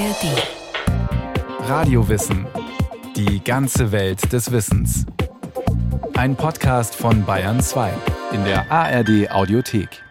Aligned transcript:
ARD. 0.00 1.68
Radiowissen. 1.68 2.46
Die 3.16 3.44
ganze 3.44 3.92
Welt 3.92 4.32
des 4.32 4.50
Wissens. 4.50 5.04
Ein 6.14 6.36
Podcast 6.36 6.94
von 6.94 7.26
Bayern 7.26 7.60
2 7.60 7.92
in 8.32 8.42
der 8.44 8.72
ARD 8.72 9.30
Audiothek. 9.30 10.02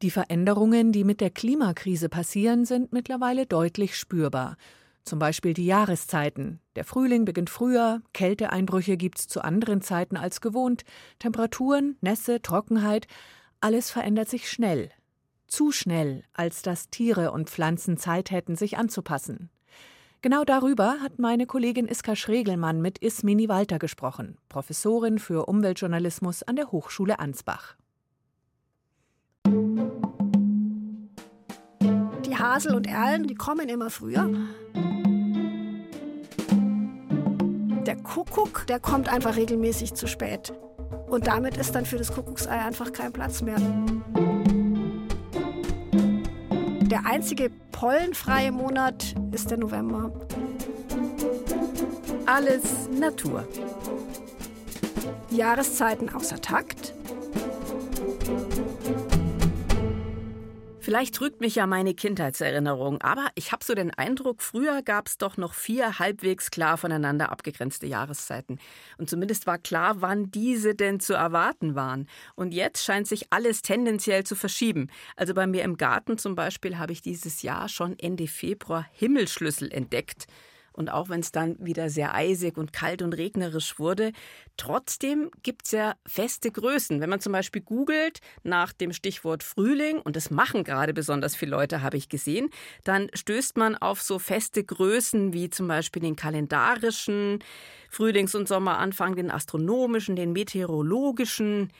Die 0.00 0.10
Veränderungen, 0.10 0.92
die 0.92 1.04
mit 1.04 1.20
der 1.20 1.28
Klimakrise 1.28 2.08
passieren, 2.08 2.64
sind 2.64 2.90
mittlerweile 2.90 3.44
deutlich 3.44 3.96
spürbar. 3.96 4.56
Zum 5.04 5.18
Beispiel 5.18 5.52
die 5.52 5.66
Jahreszeiten. 5.66 6.60
Der 6.74 6.84
Frühling 6.84 7.26
beginnt 7.26 7.50
früher, 7.50 8.00
Kälteeinbrüche 8.14 8.96
gibt 8.96 9.18
es 9.18 9.28
zu 9.28 9.42
anderen 9.42 9.82
Zeiten 9.82 10.16
als 10.16 10.40
gewohnt, 10.40 10.84
Temperaturen, 11.18 11.98
Nässe, 12.00 12.40
Trockenheit, 12.40 13.08
alles 13.60 13.90
verändert 13.90 14.30
sich 14.30 14.50
schnell. 14.50 14.90
Zu 15.52 15.70
schnell, 15.70 16.24
als 16.32 16.62
dass 16.62 16.88
Tiere 16.88 17.30
und 17.30 17.50
Pflanzen 17.50 17.98
Zeit 17.98 18.30
hätten, 18.30 18.56
sich 18.56 18.78
anzupassen. 18.78 19.50
Genau 20.22 20.44
darüber 20.44 21.02
hat 21.02 21.18
meine 21.18 21.44
Kollegin 21.44 21.88
Iska 21.88 22.16
Schregelmann 22.16 22.80
mit 22.80 22.96
Ismini 22.96 23.50
Walter 23.50 23.78
gesprochen, 23.78 24.38
Professorin 24.48 25.18
für 25.18 25.44
Umweltjournalismus 25.44 26.42
an 26.42 26.56
der 26.56 26.72
Hochschule 26.72 27.18
Ansbach. 27.18 27.76
Die 32.24 32.34
Hasel 32.34 32.74
und 32.74 32.86
Erlen, 32.86 33.26
die 33.26 33.34
kommen 33.34 33.68
immer 33.68 33.90
früher. 33.90 34.30
Der 37.84 37.96
Kuckuck, 37.96 38.66
der 38.68 38.80
kommt 38.80 39.10
einfach 39.12 39.36
regelmäßig 39.36 39.92
zu 39.92 40.06
spät. 40.06 40.54
Und 41.08 41.26
damit 41.26 41.58
ist 41.58 41.74
dann 41.74 41.84
für 41.84 41.98
das 41.98 42.10
Kuckucksei 42.10 42.58
einfach 42.58 42.90
kein 42.94 43.12
Platz 43.12 43.42
mehr. 43.42 43.58
Der 46.92 47.06
einzige 47.06 47.48
pollenfreie 47.48 48.52
Monat 48.52 49.14
ist 49.30 49.50
der 49.50 49.56
November. 49.56 50.12
Alles 52.26 52.86
Natur. 52.90 53.48
Jahreszeiten 55.30 56.10
außer 56.10 56.38
Takt. 56.38 56.92
Vielleicht 60.82 61.14
trügt 61.14 61.40
mich 61.40 61.54
ja 61.54 61.68
meine 61.68 61.94
Kindheitserinnerung, 61.94 63.00
aber 63.02 63.28
ich 63.36 63.52
habe 63.52 63.64
so 63.64 63.72
den 63.72 63.92
Eindruck, 63.94 64.42
früher 64.42 64.82
gab 64.82 65.06
es 65.06 65.16
doch 65.16 65.36
noch 65.36 65.54
vier 65.54 66.00
halbwegs 66.00 66.50
klar 66.50 66.76
voneinander 66.76 67.30
abgegrenzte 67.30 67.86
Jahreszeiten. 67.86 68.58
Und 68.98 69.08
zumindest 69.08 69.46
war 69.46 69.58
klar, 69.58 70.00
wann 70.00 70.32
diese 70.32 70.74
denn 70.74 70.98
zu 70.98 71.14
erwarten 71.14 71.76
waren. 71.76 72.08
Und 72.34 72.52
jetzt 72.52 72.82
scheint 72.82 73.06
sich 73.06 73.26
alles 73.30 73.62
tendenziell 73.62 74.24
zu 74.24 74.34
verschieben. 74.34 74.88
Also 75.14 75.34
bei 75.34 75.46
mir 75.46 75.62
im 75.62 75.76
Garten 75.76 76.18
zum 76.18 76.34
Beispiel 76.34 76.76
habe 76.78 76.90
ich 76.90 77.00
dieses 77.00 77.42
Jahr 77.42 77.68
schon 77.68 77.96
Ende 78.00 78.26
Februar 78.26 78.84
Himmelsschlüssel 78.92 79.70
entdeckt. 79.72 80.26
Und 80.72 80.90
auch 80.90 81.08
wenn 81.08 81.20
es 81.20 81.32
dann 81.32 81.56
wieder 81.58 81.90
sehr 81.90 82.14
eisig 82.14 82.56
und 82.56 82.72
kalt 82.72 83.02
und 83.02 83.12
regnerisch 83.12 83.78
wurde, 83.78 84.12
trotzdem 84.56 85.30
gibt 85.42 85.66
es 85.66 85.72
ja 85.72 85.94
feste 86.06 86.50
Größen. 86.50 87.00
Wenn 87.00 87.10
man 87.10 87.20
zum 87.20 87.32
Beispiel 87.32 87.62
googelt 87.62 88.20
nach 88.42 88.72
dem 88.72 88.92
Stichwort 88.92 89.42
Frühling, 89.42 90.00
und 90.00 90.16
das 90.16 90.30
machen 90.30 90.64
gerade 90.64 90.94
besonders 90.94 91.36
viele 91.36 91.52
Leute, 91.52 91.82
habe 91.82 91.96
ich 91.96 92.08
gesehen, 92.08 92.50
dann 92.84 93.08
stößt 93.14 93.56
man 93.56 93.76
auf 93.76 94.02
so 94.02 94.18
feste 94.18 94.64
Größen 94.64 95.32
wie 95.32 95.50
zum 95.50 95.68
Beispiel 95.68 96.02
den 96.02 96.16
kalendarischen 96.16 97.40
Frühlings- 97.90 98.34
und 98.34 98.48
Sommeranfang, 98.48 99.16
den 99.16 99.30
astronomischen, 99.30 100.16
den 100.16 100.32
meteorologischen. 100.32 101.72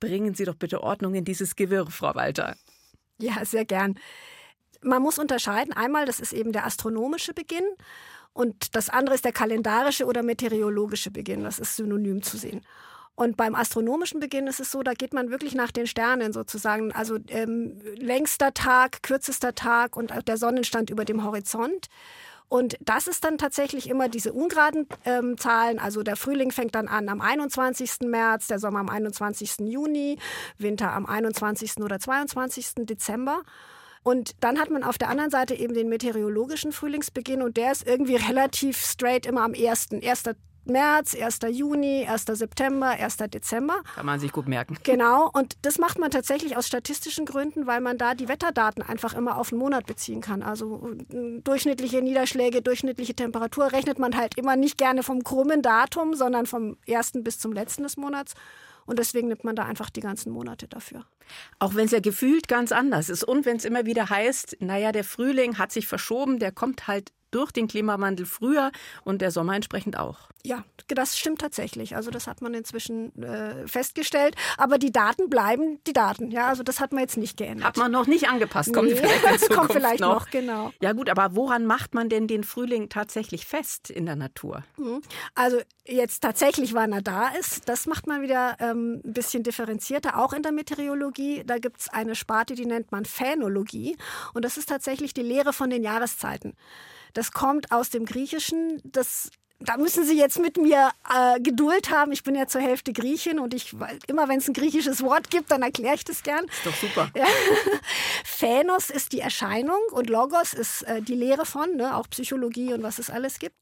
Bringen 0.00 0.34
Sie 0.34 0.44
doch 0.44 0.56
bitte 0.56 0.82
Ordnung 0.82 1.14
in 1.14 1.24
dieses 1.24 1.56
Gewirr, 1.56 1.86
Frau 1.90 2.14
Walter. 2.14 2.56
Ja, 3.18 3.44
sehr 3.44 3.64
gern. 3.64 3.98
Man 4.82 5.02
muss 5.02 5.18
unterscheiden. 5.18 5.72
Einmal, 5.72 6.04
das 6.04 6.20
ist 6.20 6.32
eben 6.32 6.52
der 6.52 6.66
astronomische 6.66 7.32
Beginn. 7.32 7.64
Und 8.34 8.74
das 8.74 8.90
andere 8.90 9.14
ist 9.14 9.24
der 9.24 9.32
kalendarische 9.32 10.04
oder 10.04 10.22
meteorologische 10.22 11.10
Beginn. 11.10 11.44
Das 11.44 11.58
ist 11.58 11.76
synonym 11.76 12.22
zu 12.22 12.36
sehen. 12.36 12.60
Und 13.14 13.36
beim 13.36 13.54
astronomischen 13.54 14.18
Beginn 14.18 14.48
ist 14.48 14.58
es 14.58 14.72
so, 14.72 14.82
da 14.82 14.92
geht 14.92 15.14
man 15.14 15.30
wirklich 15.30 15.54
nach 15.54 15.70
den 15.70 15.86
Sternen 15.86 16.32
sozusagen. 16.32 16.90
Also 16.92 17.18
ähm, 17.28 17.80
längster 17.94 18.52
Tag, 18.52 19.04
kürzester 19.04 19.54
Tag 19.54 19.96
und 19.96 20.12
der 20.26 20.36
Sonnenstand 20.36 20.90
über 20.90 21.04
dem 21.04 21.24
Horizont. 21.24 21.88
Und 22.48 22.76
das 22.80 23.06
ist 23.06 23.24
dann 23.24 23.38
tatsächlich 23.38 23.88
immer 23.88 24.08
diese 24.08 24.32
ungeraden 24.32 24.86
ähm, 25.04 25.38
Zahlen. 25.38 25.78
Also 25.78 26.02
der 26.02 26.16
Frühling 26.16 26.50
fängt 26.50 26.74
dann 26.74 26.88
an 26.88 27.08
am 27.08 27.20
21. 27.20 28.00
März, 28.00 28.48
der 28.48 28.58
Sommer 28.58 28.80
am 28.80 28.88
21. 28.88 29.60
Juni, 29.60 30.18
Winter 30.58 30.92
am 30.92 31.06
21. 31.06 31.78
oder 31.78 32.00
22. 32.00 32.74
Dezember. 32.80 33.42
Und 34.04 34.32
dann 34.40 34.60
hat 34.60 34.70
man 34.70 34.84
auf 34.84 34.98
der 34.98 35.08
anderen 35.08 35.30
Seite 35.30 35.54
eben 35.54 35.74
den 35.74 35.88
meteorologischen 35.88 36.70
Frühlingsbeginn 36.72 37.42
und 37.42 37.56
der 37.56 37.72
ist 37.72 37.86
irgendwie 37.86 38.16
relativ 38.28 38.78
straight 38.78 39.26
immer 39.26 39.42
am 39.42 39.54
1. 39.54 39.88
1. 40.00 40.24
März, 40.66 41.14
1. 41.14 41.40
Juni, 41.50 42.06
1. 42.06 42.24
September, 42.26 42.88
1. 42.88 43.16
Dezember. 43.16 43.82
Kann 43.94 44.06
man 44.06 44.20
sich 44.20 44.32
gut 44.32 44.46
merken. 44.48 44.78
Genau, 44.84 45.30
und 45.32 45.56
das 45.62 45.78
macht 45.78 45.98
man 45.98 46.10
tatsächlich 46.10 46.56
aus 46.56 46.66
statistischen 46.66 47.26
Gründen, 47.26 47.66
weil 47.66 47.80
man 47.80 47.98
da 47.98 48.14
die 48.14 48.28
Wetterdaten 48.28 48.82
einfach 48.82 49.14
immer 49.14 49.38
auf 49.38 49.52
einen 49.52 49.58
Monat 49.58 49.86
beziehen 49.86 50.20
kann. 50.20 50.42
Also 50.42 50.90
äh, 51.10 51.40
durchschnittliche 51.40 52.02
Niederschläge, 52.02 52.62
durchschnittliche 52.62 53.14
Temperatur 53.14 53.72
rechnet 53.72 53.98
man 53.98 54.16
halt 54.16 54.36
immer 54.36 54.56
nicht 54.56 54.78
gerne 54.78 55.02
vom 55.02 55.24
krummen 55.24 55.62
Datum, 55.62 56.14
sondern 56.14 56.46
vom 56.46 56.76
ersten 56.86 57.24
bis 57.24 57.38
zum 57.38 57.52
letzten 57.52 57.82
des 57.82 57.96
Monats. 57.96 58.34
Und 58.86 58.98
deswegen 58.98 59.28
nimmt 59.28 59.44
man 59.44 59.56
da 59.56 59.64
einfach 59.64 59.90
die 59.90 60.00
ganzen 60.00 60.32
Monate 60.32 60.68
dafür. 60.68 61.04
Auch 61.58 61.74
wenn 61.74 61.86
es 61.86 61.92
ja 61.92 62.00
gefühlt 62.00 62.48
ganz 62.48 62.72
anders 62.72 63.08
ist 63.08 63.24
und 63.24 63.46
wenn 63.46 63.56
es 63.56 63.64
immer 63.64 63.86
wieder 63.86 64.10
heißt, 64.10 64.58
naja, 64.60 64.92
der 64.92 65.04
Frühling 65.04 65.58
hat 65.58 65.72
sich 65.72 65.86
verschoben, 65.86 66.38
der 66.38 66.52
kommt 66.52 66.86
halt 66.86 67.12
durch 67.34 67.52
den 67.52 67.68
Klimawandel 67.68 68.26
früher 68.26 68.70
und 69.04 69.20
der 69.20 69.30
Sommer 69.30 69.54
entsprechend 69.54 69.98
auch. 69.98 70.30
Ja, 70.46 70.62
das 70.88 71.18
stimmt 71.18 71.40
tatsächlich. 71.40 71.96
Also 71.96 72.10
das 72.10 72.26
hat 72.26 72.42
man 72.42 72.52
inzwischen 72.52 73.16
äh, 73.22 73.66
festgestellt. 73.66 74.36
Aber 74.58 74.76
die 74.76 74.92
Daten 74.92 75.30
bleiben 75.30 75.80
die 75.86 75.94
Daten. 75.94 76.30
Ja, 76.30 76.48
also 76.48 76.62
das 76.62 76.80
hat 76.80 76.92
man 76.92 77.00
jetzt 77.00 77.16
nicht 77.16 77.38
geändert. 77.38 77.66
Hat 77.66 77.76
man 77.78 77.90
noch 77.90 78.06
nicht 78.06 78.28
angepasst. 78.28 78.74
Kommt 78.74 78.90
nee, 78.90 78.94
vielleicht 78.94 79.50
kommt 79.54 79.72
vielleicht 79.72 80.00
noch. 80.00 80.20
noch. 80.20 80.30
genau. 80.30 80.70
Ja 80.82 80.92
gut, 80.92 81.08
aber 81.08 81.34
woran 81.34 81.64
macht 81.64 81.94
man 81.94 82.10
denn 82.10 82.26
den 82.26 82.44
Frühling 82.44 82.90
tatsächlich 82.90 83.46
fest 83.46 83.88
in 83.88 84.04
der 84.04 84.16
Natur? 84.16 84.64
Mhm. 84.76 85.00
Also 85.34 85.60
jetzt 85.86 86.20
tatsächlich, 86.20 86.74
wann 86.74 86.92
er 86.92 87.02
da 87.02 87.28
ist, 87.28 87.66
das 87.68 87.86
macht 87.86 88.06
man 88.06 88.20
wieder 88.20 88.56
ähm, 88.60 89.00
ein 89.02 89.14
bisschen 89.14 89.44
differenzierter, 89.44 90.18
auch 90.18 90.34
in 90.34 90.42
der 90.42 90.52
Meteorologie. 90.52 91.42
Da 91.46 91.58
gibt 91.58 91.80
es 91.80 91.88
eine 91.88 92.14
Sparte, 92.14 92.54
die 92.54 92.66
nennt 92.66 92.92
man 92.92 93.06
Phänologie. 93.06 93.96
Und 94.34 94.44
das 94.44 94.58
ist 94.58 94.68
tatsächlich 94.68 95.14
die 95.14 95.22
Lehre 95.22 95.54
von 95.54 95.70
den 95.70 95.82
Jahreszeiten. 95.82 96.54
Das 97.14 97.32
kommt 97.32 97.72
aus 97.72 97.90
dem 97.90 98.04
Griechischen. 98.04 98.80
Das 98.84 99.30
da 99.60 99.76
müssen 99.76 100.04
Sie 100.04 100.18
jetzt 100.18 100.38
mit 100.38 100.56
mir 100.56 100.90
äh, 101.08 101.40
Geduld 101.40 101.90
haben. 101.90 102.12
Ich 102.12 102.22
bin 102.22 102.34
ja 102.34 102.46
zur 102.46 102.60
Hälfte 102.60 102.92
Griechin 102.92 103.38
und 103.38 103.54
ich 103.54 103.74
immer, 104.06 104.28
wenn 104.28 104.38
es 104.38 104.48
ein 104.48 104.52
griechisches 104.52 105.02
Wort 105.02 105.30
gibt, 105.30 105.50
dann 105.50 105.62
erkläre 105.62 105.94
ich 105.94 106.04
das 106.04 106.22
gern. 106.22 106.44
Ist 106.44 106.66
doch 106.66 106.74
super. 106.74 107.10
Ja. 107.16 107.24
Phanos 108.24 108.90
ist 108.90 109.12
die 109.12 109.20
Erscheinung 109.20 109.78
und 109.92 110.10
Logos 110.10 110.52
ist 110.52 110.82
äh, 110.82 111.00
die 111.00 111.14
Lehre 111.14 111.46
von, 111.46 111.76
ne, 111.76 111.96
auch 111.96 112.08
Psychologie 112.10 112.74
und 112.74 112.82
was 112.82 112.98
es 112.98 113.10
alles 113.10 113.38
gibt. 113.38 113.56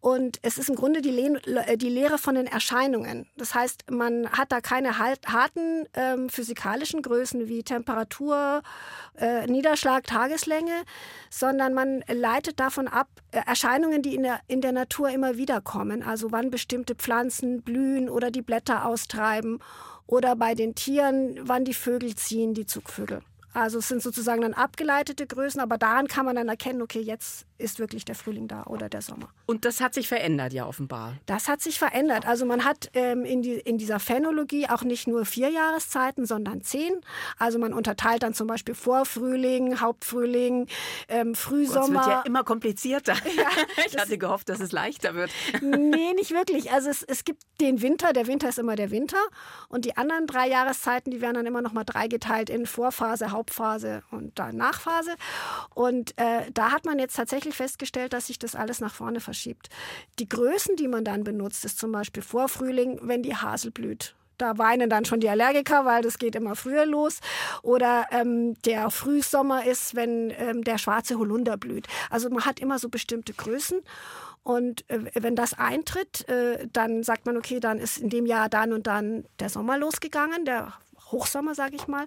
Und 0.00 0.38
es 0.42 0.58
ist 0.58 0.68
im 0.68 0.76
Grunde 0.76 1.02
die, 1.02 1.10
Le 1.10 1.40
äh, 1.66 1.76
die 1.76 1.88
Lehre 1.88 2.18
von 2.18 2.36
den 2.36 2.46
Erscheinungen. 2.46 3.26
Das 3.36 3.54
heißt, 3.54 3.90
man 3.90 4.30
hat 4.30 4.52
da 4.52 4.60
keine 4.60 4.98
harten 4.98 5.86
ähm, 5.94 6.28
physikalischen 6.28 7.02
Größen 7.02 7.48
wie 7.48 7.64
Temperatur, 7.64 8.62
äh, 9.16 9.46
Niederschlag, 9.48 10.04
Tageslänge, 10.04 10.84
sondern 11.30 11.74
man 11.74 12.04
leitet 12.06 12.60
davon 12.60 12.86
ab 12.86 13.08
äh, 13.32 13.40
Erscheinungen, 13.44 14.02
die 14.02 14.14
in 14.14 14.22
der, 14.22 14.40
in 14.46 14.60
der 14.60 14.72
Natur 14.72 15.10
immer 15.10 15.36
wieder 15.36 15.60
kommen. 15.60 16.04
Also 16.04 16.30
wann 16.30 16.50
bestimmte 16.50 16.94
Pflanzen 16.94 17.62
blühen 17.62 18.08
oder 18.08 18.30
die 18.30 18.42
Blätter 18.42 18.86
austreiben 18.86 19.58
oder 20.06 20.36
bei 20.36 20.54
den 20.54 20.76
Tieren, 20.76 21.40
wann 21.42 21.64
die 21.64 21.74
Vögel 21.74 22.14
ziehen, 22.14 22.54
die 22.54 22.66
Zugvögel. 22.66 23.20
Also 23.52 23.78
es 23.78 23.88
sind 23.88 24.02
sozusagen 24.02 24.42
dann 24.42 24.54
abgeleitete 24.54 25.26
Größen, 25.26 25.60
aber 25.60 25.78
daran 25.78 26.06
kann 26.06 26.24
man 26.24 26.36
dann 26.36 26.48
erkennen, 26.48 26.82
okay, 26.82 27.00
jetzt 27.00 27.47
ist 27.58 27.78
wirklich 27.78 28.04
der 28.04 28.14
Frühling 28.14 28.48
da 28.48 28.64
oder 28.64 28.88
der 28.88 29.02
Sommer. 29.02 29.28
Und 29.46 29.64
das 29.64 29.80
hat 29.80 29.94
sich 29.94 30.08
verändert, 30.08 30.52
ja 30.52 30.66
offenbar. 30.66 31.16
Das 31.26 31.48
hat 31.48 31.60
sich 31.60 31.78
verändert. 31.78 32.26
Also 32.26 32.46
man 32.46 32.64
hat 32.64 32.90
ähm, 32.94 33.24
in, 33.24 33.42
die, 33.42 33.54
in 33.54 33.78
dieser 33.78 33.98
Phänologie 33.98 34.68
auch 34.68 34.82
nicht 34.82 35.06
nur 35.06 35.24
vier 35.24 35.50
Jahreszeiten, 35.50 36.24
sondern 36.24 36.62
zehn. 36.62 36.92
Also 37.38 37.58
man 37.58 37.72
unterteilt 37.72 38.22
dann 38.22 38.34
zum 38.34 38.46
Beispiel 38.46 38.74
Vorfrühling, 38.74 39.80
Hauptfrühling, 39.80 40.66
ähm, 41.08 41.34
Frühsommer. 41.34 41.94
Das 41.94 42.06
wird 42.06 42.06
ja 42.06 42.22
immer 42.22 42.44
komplizierter. 42.44 43.14
Ja, 43.38 43.50
ich 43.86 43.96
hatte 43.96 44.18
gehofft, 44.18 44.48
dass 44.48 44.58
es 44.58 44.72
leichter 44.72 45.14
wird. 45.14 45.30
nee, 45.60 46.12
nicht 46.14 46.32
wirklich. 46.32 46.72
Also 46.72 46.88
es, 46.88 47.02
es 47.02 47.24
gibt 47.24 47.42
den 47.60 47.82
Winter, 47.82 48.12
der 48.12 48.26
Winter 48.26 48.48
ist 48.48 48.58
immer 48.58 48.74
der 48.74 48.90
Winter. 48.90 49.18
Und 49.68 49.84
die 49.84 49.96
anderen 49.96 50.26
drei 50.26 50.48
Jahreszeiten, 50.48 51.10
die 51.10 51.20
werden 51.20 51.34
dann 51.34 51.46
immer 51.46 51.62
noch 51.62 51.72
mal 51.72 51.84
dreigeteilt 51.84 52.50
in 52.50 52.66
Vorphase, 52.66 53.30
Hauptphase 53.30 54.02
und 54.10 54.38
dann 54.38 54.56
Nachphase. 54.56 55.14
Und 55.74 56.18
äh, 56.18 56.50
da 56.52 56.72
hat 56.72 56.84
man 56.84 56.98
jetzt 56.98 57.14
tatsächlich 57.16 57.47
tatsächlich 57.48 57.56
festgestellt, 57.56 58.12
dass 58.12 58.26
sich 58.26 58.38
das 58.38 58.54
alles 58.54 58.80
nach 58.80 58.94
vorne 58.94 59.20
verschiebt. 59.20 59.68
Die 60.18 60.28
Größen, 60.28 60.76
die 60.76 60.88
man 60.88 61.04
dann 61.04 61.24
benutzt, 61.24 61.64
ist 61.64 61.78
zum 61.78 61.92
Beispiel 61.92 62.22
Vorfrühling, 62.22 62.98
wenn 63.02 63.22
die 63.22 63.36
Hasel 63.36 63.70
blüht. 63.70 64.14
Da 64.38 64.56
weinen 64.56 64.88
dann 64.88 65.04
schon 65.04 65.20
die 65.20 65.28
Allergiker, 65.28 65.84
weil 65.84 66.02
das 66.02 66.18
geht 66.18 66.36
immer 66.36 66.54
früher 66.54 66.86
los. 66.86 67.18
Oder 67.62 68.06
ähm, 68.12 68.54
der 68.64 68.90
Frühsommer 68.90 69.66
ist, 69.66 69.96
wenn 69.96 70.30
ähm, 70.38 70.62
der 70.62 70.78
schwarze 70.78 71.18
Holunder 71.18 71.56
blüht. 71.56 71.88
Also 72.08 72.30
man 72.30 72.44
hat 72.44 72.60
immer 72.60 72.78
so 72.78 72.88
bestimmte 72.88 73.32
Größen. 73.32 73.80
Und 74.44 74.88
äh, 74.88 75.10
wenn 75.14 75.34
das 75.34 75.54
eintritt, 75.58 76.28
äh, 76.28 76.68
dann 76.72 77.02
sagt 77.02 77.26
man, 77.26 77.36
okay, 77.36 77.58
dann 77.58 77.80
ist 77.80 77.98
in 77.98 78.10
dem 78.10 78.26
Jahr 78.26 78.48
dann 78.48 78.72
und 78.72 78.86
dann 78.86 79.24
der 79.40 79.48
Sommer 79.48 79.76
losgegangen, 79.76 80.44
der 80.44 80.72
Hochsommer, 81.10 81.54
sage 81.56 81.74
ich 81.74 81.88
mal. 81.88 82.06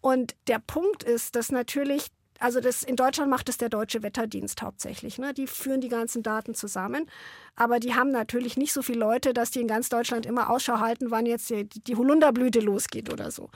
Und 0.00 0.34
der 0.46 0.60
Punkt 0.60 1.02
ist, 1.02 1.36
dass 1.36 1.52
natürlich 1.52 2.06
also 2.40 2.60
das, 2.60 2.82
in 2.82 2.96
Deutschland 2.96 3.30
macht 3.30 3.48
es 3.50 3.58
der 3.58 3.68
Deutsche 3.68 4.02
Wetterdienst 4.02 4.62
hauptsächlich. 4.62 5.18
Ne? 5.18 5.34
Die 5.34 5.46
führen 5.46 5.80
die 5.80 5.88
ganzen 5.88 6.22
Daten 6.22 6.54
zusammen. 6.54 7.06
Aber 7.54 7.78
die 7.78 7.94
haben 7.94 8.10
natürlich 8.10 8.56
nicht 8.56 8.72
so 8.72 8.80
viele 8.80 8.98
Leute, 8.98 9.34
dass 9.34 9.50
die 9.50 9.60
in 9.60 9.68
ganz 9.68 9.90
Deutschland 9.90 10.24
immer 10.24 10.48
Ausschau 10.48 10.80
halten, 10.80 11.10
wann 11.10 11.26
jetzt 11.26 11.50
die, 11.50 11.68
die 11.68 11.96
Holunderblüte 11.96 12.60
losgeht 12.60 13.12
oder 13.12 13.30
so. 13.30 13.50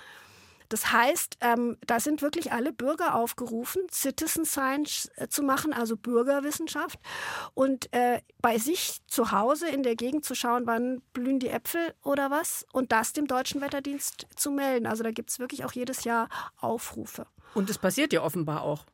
Das 0.69 0.93
heißt, 0.93 1.39
ähm, 1.41 1.77
da 1.87 2.01
sind 2.01 2.23
wirklich 2.23 2.53
alle 2.53 2.73
Bürger 2.73 3.15
aufgerufen, 3.15 3.83
Citizen 3.91 4.45
Science 4.45 5.11
äh, 5.17 5.29
zu 5.29 5.43
machen, 5.43 5.73
also 5.73 5.97
Bürgerwissenschaft, 5.97 6.99
und 7.55 7.93
äh, 7.93 8.21
bei 8.41 8.59
sich 8.59 9.01
zu 9.07 9.31
Hause 9.31 9.69
in 9.69 9.83
der 9.83 9.97
Gegend 9.97 10.25
zu 10.25 10.35
schauen, 10.35 10.67
wann 10.67 11.03
blühen 11.13 11.39
die 11.39 11.49
Äpfel 11.49 11.95
oder 12.03 12.31
was, 12.31 12.67
und 12.73 12.93
das 12.93 13.13
dem 13.13 13.27
Deutschen 13.27 13.61
Wetterdienst 13.61 14.27
zu 14.37 14.51
melden. 14.51 14.87
Also 14.87 15.03
da 15.03 15.11
gibt 15.11 15.31
es 15.31 15.39
wirklich 15.39 15.65
auch 15.65 15.73
jedes 15.73 16.05
Jahr 16.05 16.29
Aufrufe. 16.61 17.27
Und 17.55 17.71
es 17.71 17.79
passiert 17.79 18.13
ja 18.13 18.23
offenbar 18.23 18.63
auch. 18.63 18.85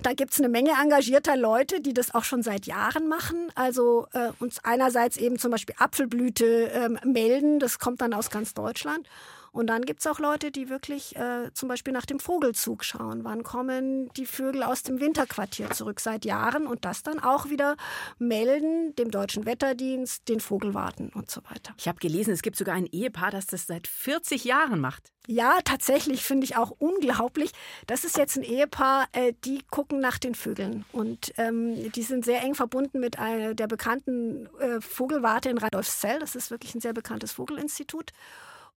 Da 0.00 0.12
gibt 0.12 0.32
es 0.32 0.38
eine 0.38 0.48
Menge 0.48 0.70
engagierter 0.80 1.36
Leute, 1.36 1.80
die 1.80 1.92
das 1.92 2.14
auch 2.14 2.22
schon 2.22 2.44
seit 2.44 2.66
Jahren 2.66 3.08
machen. 3.08 3.50
Also 3.56 4.06
äh, 4.12 4.30
uns 4.38 4.64
einerseits 4.64 5.16
eben 5.16 5.40
zum 5.40 5.50
Beispiel 5.50 5.74
Apfelblüte 5.76 6.70
äh, 6.70 6.88
melden, 7.04 7.58
das 7.58 7.80
kommt 7.80 8.00
dann 8.00 8.14
aus 8.14 8.30
ganz 8.30 8.54
Deutschland. 8.54 9.08
Und 9.52 9.68
dann 9.68 9.82
gibt 9.82 10.00
es 10.00 10.06
auch 10.06 10.18
Leute, 10.18 10.50
die 10.50 10.68
wirklich 10.68 11.16
äh, 11.16 11.50
zum 11.54 11.68
Beispiel 11.68 11.92
nach 11.92 12.06
dem 12.06 12.20
Vogelzug 12.20 12.84
schauen. 12.84 13.24
Wann 13.24 13.42
kommen 13.42 14.08
die 14.16 14.26
Vögel 14.26 14.62
aus 14.62 14.82
dem 14.82 15.00
Winterquartier 15.00 15.70
zurück 15.70 16.00
seit 16.00 16.24
Jahren 16.24 16.66
und 16.66 16.84
das 16.84 17.02
dann 17.02 17.18
auch 17.18 17.48
wieder 17.48 17.76
melden 18.18 18.94
dem 18.96 19.10
deutschen 19.10 19.46
Wetterdienst, 19.46 20.28
den 20.28 20.40
Vogelwarten 20.40 21.10
und 21.10 21.30
so 21.30 21.40
weiter. 21.48 21.74
Ich 21.78 21.88
habe 21.88 21.98
gelesen, 21.98 22.32
es 22.32 22.42
gibt 22.42 22.56
sogar 22.56 22.74
ein 22.74 22.86
Ehepaar, 22.86 23.30
das 23.30 23.46
das 23.46 23.66
seit 23.66 23.86
40 23.86 24.44
Jahren 24.44 24.80
macht. 24.80 25.12
Ja, 25.30 25.58
tatsächlich 25.62 26.24
finde 26.24 26.46
ich 26.46 26.56
auch 26.56 26.70
unglaublich. 26.78 27.52
Das 27.86 28.04
ist 28.04 28.16
jetzt 28.16 28.38
ein 28.38 28.42
Ehepaar, 28.42 29.08
äh, 29.12 29.34
die 29.44 29.62
gucken 29.70 30.00
nach 30.00 30.16
den 30.16 30.34
Vögeln. 30.34 30.86
Und 30.90 31.34
ähm, 31.36 31.92
die 31.92 32.02
sind 32.02 32.24
sehr 32.24 32.42
eng 32.42 32.54
verbunden 32.54 32.98
mit 32.98 33.18
äh, 33.18 33.54
der 33.54 33.66
bekannten 33.66 34.48
äh, 34.58 34.80
Vogelwarte 34.80 35.50
in 35.50 35.58
Radolfzell. 35.58 36.18
Das 36.18 36.34
ist 36.34 36.50
wirklich 36.50 36.74
ein 36.74 36.80
sehr 36.80 36.94
bekanntes 36.94 37.32
Vogelinstitut. 37.32 38.12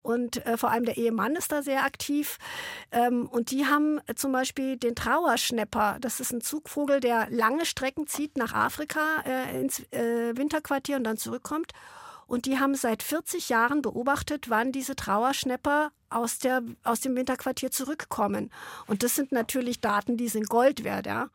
Und 0.02 0.44
äh, 0.46 0.56
vor 0.56 0.70
allem 0.70 0.84
der 0.84 0.96
Ehemann 0.96 1.36
ist 1.36 1.52
da 1.52 1.62
sehr 1.62 1.84
aktiv. 1.84 2.38
Ähm, 2.90 3.28
und 3.28 3.50
die 3.50 3.66
haben 3.66 4.00
zum 4.16 4.32
Beispiel 4.32 4.76
den 4.76 4.94
Trauerschnepper. 4.94 5.98
Das 6.00 6.20
ist 6.20 6.32
ein 6.32 6.40
Zugvogel, 6.40 7.00
der 7.00 7.28
lange 7.30 7.66
Strecken 7.66 8.06
zieht 8.06 8.36
nach 8.36 8.54
Afrika 8.54 9.00
äh, 9.26 9.60
ins 9.60 9.80
äh, 9.92 10.36
Winterquartier 10.36 10.96
und 10.96 11.04
dann 11.04 11.18
zurückkommt. 11.18 11.72
Und 12.26 12.46
die 12.46 12.58
haben 12.58 12.76
seit 12.76 13.02
40 13.02 13.48
Jahren 13.48 13.82
beobachtet, 13.82 14.48
wann 14.48 14.70
diese 14.70 14.94
Trauerschnepper 14.94 15.90
aus, 16.10 16.38
der, 16.38 16.62
aus 16.84 17.00
dem 17.00 17.16
Winterquartier 17.16 17.70
zurückkommen. 17.70 18.50
Und 18.86 19.02
das 19.02 19.16
sind 19.16 19.32
natürlich 19.32 19.80
Daten, 19.80 20.16
die 20.16 20.28
sind 20.28 20.48
Gold 20.48 20.84
wert. 20.84 21.06
Ja? 21.06 21.30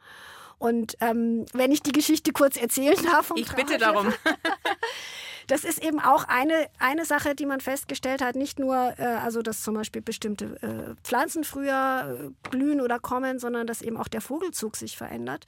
Und 0.58 0.96
ähm, 1.02 1.46
wenn 1.54 1.72
ich 1.72 1.84
die 1.84 1.92
Geschichte 1.92 2.32
kurz 2.32 2.56
erzählen 2.56 2.98
darf. 3.12 3.32
ich 3.36 3.52
bitte 3.54 3.78
darum. 3.78 4.14
das 5.48 5.64
ist 5.64 5.84
eben 5.84 6.00
auch 6.00 6.26
eine, 6.26 6.68
eine 6.80 7.06
Sache, 7.06 7.36
die 7.36 7.46
man 7.46 7.60
festgestellt 7.60 8.22
hat. 8.22 8.36
Nicht 8.36 8.60
nur, 8.60 8.94
äh, 8.98 9.04
also 9.04 9.42
dass 9.42 9.62
zum 9.62 9.76
Beispiel 9.76 10.02
bestimmte 10.02 10.46
äh, 10.62 10.96
Pflanzen 11.04 11.44
früher 11.44 12.18
äh, 12.20 12.50
blühen 12.50 12.82
oder 12.82 13.00
kommen, 13.00 13.40
sondern 13.40 13.68
dass 13.68 13.82
eben 13.82 13.98
auch 13.98 14.08
der 14.08 14.22
Vogelzug 14.22 14.76
sich 14.76 14.98
verändert. 14.98 15.46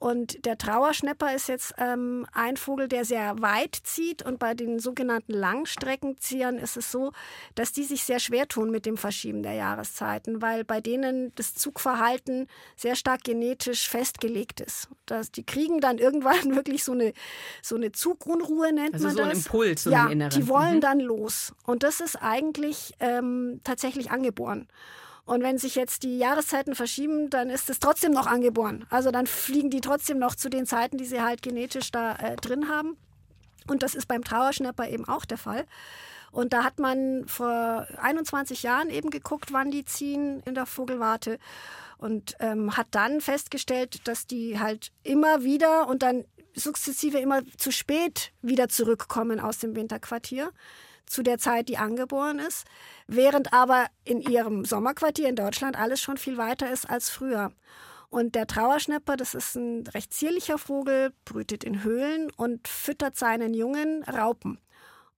Und 0.00 0.46
der 0.46 0.56
Trauerschnepper 0.56 1.34
ist 1.34 1.46
jetzt 1.48 1.74
ähm, 1.76 2.26
ein 2.32 2.56
Vogel, 2.56 2.88
der 2.88 3.04
sehr 3.04 3.38
weit 3.42 3.78
zieht. 3.84 4.22
Und 4.22 4.38
bei 4.38 4.54
den 4.54 4.78
sogenannten 4.78 5.34
Langstreckenziehern 5.34 6.56
ist 6.56 6.78
es 6.78 6.90
so, 6.90 7.12
dass 7.54 7.72
die 7.72 7.84
sich 7.84 8.02
sehr 8.04 8.18
schwer 8.18 8.48
tun 8.48 8.70
mit 8.70 8.86
dem 8.86 8.96
Verschieben 8.96 9.42
der 9.42 9.52
Jahreszeiten, 9.52 10.40
weil 10.40 10.64
bei 10.64 10.80
denen 10.80 11.34
das 11.34 11.54
Zugverhalten 11.54 12.46
sehr 12.76 12.96
stark 12.96 13.24
genetisch 13.24 13.90
festgelegt 13.90 14.60
ist. 14.62 14.88
Das, 15.04 15.30
die 15.30 15.44
kriegen 15.44 15.82
dann 15.82 15.98
irgendwann 15.98 16.54
wirklich 16.56 16.82
so 16.82 16.92
eine, 16.92 17.12
so 17.62 17.76
eine 17.76 17.92
Zugunruhe, 17.92 18.72
nennt 18.72 18.94
also 18.94 19.08
man 19.08 19.16
so 19.16 19.22
das. 19.22 19.28
ein 19.28 19.36
Impuls, 19.36 19.82
so 19.82 19.90
ja, 19.90 20.04
einen 20.04 20.12
inneren. 20.12 20.40
die 20.40 20.48
wollen 20.48 20.76
Mhm. 20.76 20.80
dann 20.80 21.00
los. 21.00 21.52
Und 21.66 21.82
das 21.82 22.00
ist 22.00 22.16
eigentlich 22.16 22.94
ähm, 23.00 23.60
tatsächlich 23.64 24.10
angeboren. 24.10 24.66
Und 25.30 25.44
wenn 25.44 25.58
sich 25.58 25.76
jetzt 25.76 26.02
die 26.02 26.18
Jahreszeiten 26.18 26.74
verschieben, 26.74 27.30
dann 27.30 27.50
ist 27.50 27.70
es 27.70 27.78
trotzdem 27.78 28.10
noch 28.10 28.26
angeboren. 28.26 28.84
Also 28.90 29.12
dann 29.12 29.28
fliegen 29.28 29.70
die 29.70 29.80
trotzdem 29.80 30.18
noch 30.18 30.34
zu 30.34 30.50
den 30.50 30.66
Zeiten, 30.66 30.98
die 30.98 31.04
sie 31.04 31.22
halt 31.22 31.40
genetisch 31.40 31.92
da 31.92 32.16
äh, 32.16 32.34
drin 32.34 32.68
haben. 32.68 32.96
Und 33.68 33.84
das 33.84 33.94
ist 33.94 34.08
beim 34.08 34.24
Trauerschnapper 34.24 34.88
eben 34.88 35.06
auch 35.06 35.24
der 35.24 35.38
Fall. 35.38 35.66
Und 36.32 36.52
da 36.52 36.64
hat 36.64 36.80
man 36.80 37.28
vor 37.28 37.86
21 38.02 38.64
Jahren 38.64 38.90
eben 38.90 39.10
geguckt, 39.10 39.52
wann 39.52 39.70
die 39.70 39.84
ziehen 39.84 40.42
in 40.46 40.56
der 40.56 40.66
Vogelwarte 40.66 41.38
und 41.98 42.34
ähm, 42.40 42.76
hat 42.76 42.88
dann 42.90 43.20
festgestellt, 43.20 44.08
dass 44.08 44.26
die 44.26 44.58
halt 44.58 44.90
immer 45.04 45.44
wieder 45.44 45.86
und 45.86 46.02
dann 46.02 46.24
sukzessive 46.54 47.18
immer 47.18 47.42
zu 47.56 47.70
spät 47.70 48.32
wieder 48.42 48.68
zurückkommen 48.68 49.40
aus 49.40 49.58
dem 49.58 49.76
Winterquartier 49.76 50.50
zu 51.06 51.22
der 51.22 51.38
Zeit, 51.38 51.68
die 51.68 51.76
angeboren 51.76 52.38
ist, 52.38 52.64
während 53.06 53.52
aber 53.52 53.86
in 54.04 54.20
ihrem 54.20 54.64
Sommerquartier 54.64 55.28
in 55.28 55.36
Deutschland 55.36 55.78
alles 55.78 56.00
schon 56.00 56.16
viel 56.16 56.36
weiter 56.36 56.70
ist 56.70 56.88
als 56.88 57.10
früher. 57.10 57.52
Und 58.10 58.34
der 58.34 58.46
Trauerschnepper, 58.46 59.16
das 59.16 59.34
ist 59.34 59.54
ein 59.56 59.86
recht 59.88 60.12
zierlicher 60.12 60.58
Vogel, 60.58 61.12
brütet 61.24 61.64
in 61.64 61.84
Höhlen 61.84 62.30
und 62.36 62.66
füttert 62.66 63.16
seinen 63.16 63.54
Jungen 63.54 64.02
Raupen. 64.04 64.58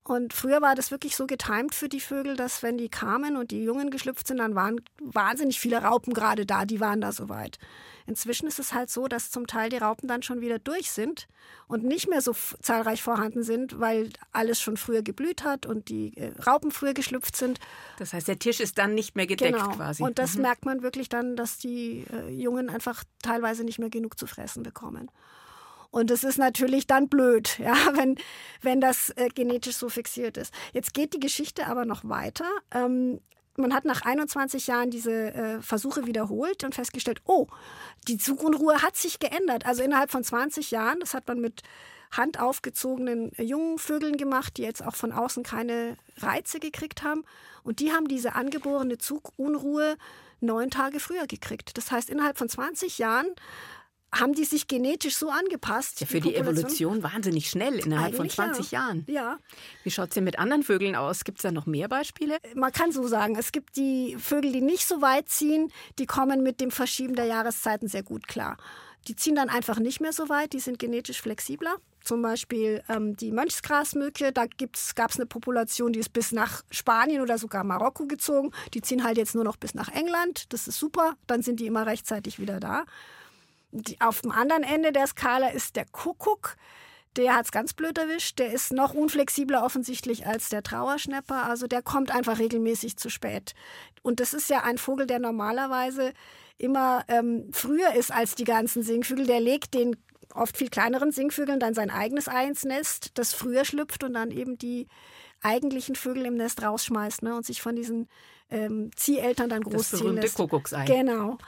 Und 0.05 0.33
früher 0.33 0.61
war 0.61 0.75
das 0.75 0.91
wirklich 0.91 1.15
so 1.15 1.29
getimt 1.29 1.77
für 1.77 1.89
die 1.89 2.01
Vögel, 2.01 2.37
dass 2.37 2.63
wenn 2.65 2.77
die 2.77 2.89
kamen 2.89 3.37
und 3.37 3.53
die 3.53 3.63
Jungen 3.63 3.91
geschlüpft 3.91 4.27
sind, 4.27 4.39
dann 4.39 4.57
waren 4.57 4.81
wahnsinnig 5.01 5.61
viele 5.61 5.81
Raupen 5.81 6.13
gerade 6.13 6.45
da, 6.45 6.65
die 6.65 6.81
waren 6.81 7.01
da 7.01 7.13
soweit. 7.13 7.59
Inzwischen 8.05 8.49
ist 8.49 8.59
es 8.59 8.73
halt 8.75 8.91
so, 8.91 9.07
dass 9.07 9.31
zum 9.31 9.47
Teil 9.47 9.71
die 9.71 9.77
Raupen 9.77 10.09
dann 10.09 10.25
schon 10.25 10.41
wieder 10.41 10.59
durch 10.59 10.91
sind 10.91 11.29
und 11.69 11.85
nicht 11.85 12.09
mehr 12.09 12.21
so 12.21 12.35
zahlreich 12.61 13.01
vorhanden 13.01 13.45
sind, 13.45 13.79
weil 13.79 14.09
alles 14.33 14.61
schon 14.61 14.77
früher 14.77 15.03
geblüht 15.03 15.45
hat 15.45 15.67
und 15.67 15.89
die 15.89 16.17
äh, 16.17 16.33
Raupen 16.43 16.73
früher 16.73 16.95
geschlüpft 16.95 17.37
sind. 17.37 17.61
Das 17.99 18.13
heißt, 18.13 18.27
der 18.27 18.41
Tisch 18.41 18.59
ist 18.59 18.79
dann 18.79 18.95
nicht 18.95 19.15
mehr 19.15 19.29
gedeckt 19.29 19.57
genau. 19.57 19.71
quasi. 19.71 20.03
Und 20.03 20.19
das 20.19 20.35
Mhm. 20.35 20.43
merkt 20.43 20.65
man 20.65 20.83
wirklich 20.83 21.09
dann, 21.11 21.37
dass 21.37 21.59
die 21.59 22.05
äh, 22.13 22.29
Jungen 22.31 22.71
einfach 22.71 23.05
teilweise 23.23 23.63
nicht 23.63 23.79
mehr 23.79 23.91
genug 23.91 24.19
zu 24.19 24.27
fressen 24.27 24.65
bekommen. 24.65 25.09
Und 25.93 26.11
es 26.11 26.25
ist 26.25 26.39
natürlich 26.39 26.89
dann 26.89 27.09
blöd, 27.09 27.59
ja, 27.61 27.77
wenn, 27.95 28.17
wenn 28.63 28.81
das 28.81 29.11
äh, 29.11 29.29
genetisch 29.29 29.77
so 29.77 29.89
fixiert 29.89 30.37
ist. 30.37 30.53
Jetzt 30.73 30.95
geht 30.95 31.15
die 31.15 31.21
Geschichte 31.21 31.69
aber 31.69 31.85
noch 31.85 32.03
weiter. 32.09 32.49
Ähm, 32.73 33.21
man 33.57 33.75
hat 33.75 33.85
nach 33.85 34.03
21 34.03 34.67
Jahren 34.67 34.91
diese 34.91 35.13
äh, 35.13 35.61
Versuche 35.61 36.07
wiederholt 36.07 36.65
und 36.65 36.75
festgestellt, 36.75 37.21
oh, 37.27 37.47
die 38.09 38.17
Zugunruhe 38.17 38.83
hat 38.83 38.97
sich 38.97 39.19
geändert. 39.19 39.67
Also 39.67 39.83
innerhalb 39.83 40.11
von 40.11 40.25
20 40.25 40.71
Jahren, 40.71 40.99
das 41.01 41.13
hat 41.13 41.29
man 41.29 41.41
mit 41.41 41.63
handaufgezogenen 42.11 43.33
äh, 43.37 43.43
jungen 43.43 43.79
Vögeln 43.79 44.17
gemacht, 44.17 44.57
die 44.57 44.63
jetzt 44.63 44.83
auch 44.83 44.97
von 44.97 45.13
außen 45.13 45.43
keine 45.43 45.99
Reize 46.17 46.59
gekriegt 46.59 47.03
haben. 47.03 47.25
Und 47.63 47.81
die 47.81 47.93
haben 47.93 48.09
diese 48.09 48.35
angeborene 48.35 48.97
Zugunruhe 48.97 49.97
neun 50.41 50.71
Tage 50.71 51.01
früher 51.01 51.27
gekriegt. 51.27 51.77
Das 51.77 51.93
heißt, 51.93 52.09
innerhalb 52.09 52.39
von 52.39 52.49
20 52.49 52.97
Jahren 52.97 53.27
haben 54.15 54.35
die 54.35 54.45
sich 54.45 54.67
genetisch 54.69 55.17
so 55.17 55.31
angepasst. 55.31 56.01
ja 56.01 56.07
für 56.07 56.21
die 56.21 56.33
Population- 56.33 56.59
Evolution 56.59 57.03
wahnsinnig 57.03 57.49
schnell 57.49 57.79
innerhalb 57.79 58.13
von 58.15 58.23
Eigentlich 58.27 58.37
ja. 58.37 58.45
20 58.53 58.71
Jahren. 58.71 59.05
Ja, 59.09 59.39
Wie 59.85 59.91
schaut 59.91 60.09
es 60.09 60.15
denn 60.15 60.25
mit 60.25 60.39
anderen 60.39 60.63
Vögeln 60.63 60.95
aus? 60.97 61.25
Gibt 61.25 61.39
es 61.39 61.43
da 61.43 61.51
noch 61.53 61.67
mehr 61.67 61.89
Beispiele? 61.89 62.37
man 62.55 62.73
kann 62.73 62.93
so 62.93 63.07
sagen, 63.07 63.37
es 63.37 63.53
gibt 63.53 63.77
die 63.77 64.17
Vögel, 64.19 64.53
die 64.53 64.61
nicht 64.61 64.87
so 64.87 65.01
weit 65.01 65.29
ziehen, 65.29 65.73
die 65.99 66.07
kommen 66.07 66.43
mit 66.43 66.61
dem 66.61 66.71
Verschieben 66.71 67.15
der 67.15 67.25
Jahreszeiten 67.25 67.89
sehr 67.89 68.03
gut 68.03 68.29
klar. 68.29 68.57
Die 69.09 69.17
ziehen 69.17 69.35
dann 69.35 69.49
einfach 69.49 69.79
nicht 69.81 70.01
mehr 70.01 70.13
so 70.13 70.29
weit, 70.29 70.53
die 70.53 70.61
sind 70.61 70.79
genetisch 70.79 71.21
flexibler. 71.23 71.75
Zum 72.05 72.21
Beispiel 72.23 72.83
ähm, 72.89 73.17
die 73.17 73.33
Mönchsgrasmücke, 73.33 74.33
da 74.33 74.47
gab 74.95 75.11
es 75.11 75.17
eine 75.17 75.27
Population, 75.27 75.93
die 75.93 76.01
ist 76.01 76.13
bis 76.13 76.33
nach 76.33 76.63
Spanien 76.71 77.23
oder 77.23 77.39
sogar 77.39 77.65
Marokko 77.65 78.07
gezogen. 78.07 78.51
Die 78.75 78.83
ziehen 78.83 79.05
halt 79.05 79.17
jetzt 79.19 79.35
nur 79.35 79.45
noch 79.45 79.57
bis 79.57 79.75
nach 79.75 79.89
England. 79.89 80.53
Das 80.53 80.69
ist 80.69 80.79
super, 80.79 81.15
dann 81.27 81.43
sind 81.43 81.61
die 81.61 81.67
immer 81.67 81.87
rechtzeitig 81.87 82.39
wieder 82.39 82.61
da. 82.61 82.85
Die, 83.73 84.01
auf 84.01 84.21
dem 84.21 84.31
anderen 84.31 84.63
Ende 84.63 84.93
der 84.93 85.07
Skala 85.07 85.49
ist 85.49 85.77
der 85.77 85.87
Kuckuck. 85.87 86.57
Der 87.17 87.35
hat 87.35 87.47
es 87.47 87.53
ganz 87.53 87.75
blöd 87.75 87.99
erwischt. 87.99 88.39
Der 88.39 88.53
ist 88.53 88.73
noch 88.73 88.95
unflexibler 88.95 89.65
offensichtlich 89.65 90.27
als 90.27 90.49
der 90.49 90.63
Trauerschnepper. 90.63 91.45
Also 91.45 91.67
der 91.67 91.83
kommt 91.83 92.11
einfach 92.11 92.39
regelmäßig 92.39 92.97
zu 92.97 93.11
spät. 93.11 93.55
Und 94.03 94.21
das 94.21 94.35
ist 94.35 94.49
ja 94.49 94.63
ein 94.63 94.79
Vogel, 94.79 95.07
der 95.07 95.19
normalerweise 95.19 96.13
immer 96.59 97.05
ähm, 97.09 97.51
früher 97.53 97.95
ist 97.95 98.13
als 98.13 98.35
die 98.35 98.45
ganzen 98.45 98.83
Singvögel. 98.83 99.27
Der 99.27 99.41
legt 99.41 99.75
den 99.75 99.97
oft 100.35 100.57
viel 100.57 100.69
kleineren 100.69 101.13
Singvögeln 101.13 101.61
dann 101.61 101.75
sein 101.75 101.91
eigenes 101.91 102.29
Ei 102.29 102.47
ins 102.47 102.65
Nest, 102.65 103.11
das 103.15 103.35
früher 103.35 103.65
schlüpft 103.65 104.05
und 104.05 104.15
dann 104.15 104.31
eben 104.31 104.57
die 104.57 104.87
eigentlichen 105.43 105.95
Vögel 105.95 106.25
im 106.27 106.37
Nest 106.37 106.63
rausschmeißt 106.63 107.23
ne, 107.23 107.35
und 107.35 107.45
sich 107.45 107.61
von 107.61 107.77
diesen 107.77 108.09
ähm, 108.51 108.91
Zieheltern 108.97 109.49
dann 109.51 109.63
großziehen 109.63 109.81
das 109.81 110.01
berühmte 110.01 110.23
lässt. 110.23 110.37
Kuckucksei. 110.37 110.85
Genau. 110.85 111.39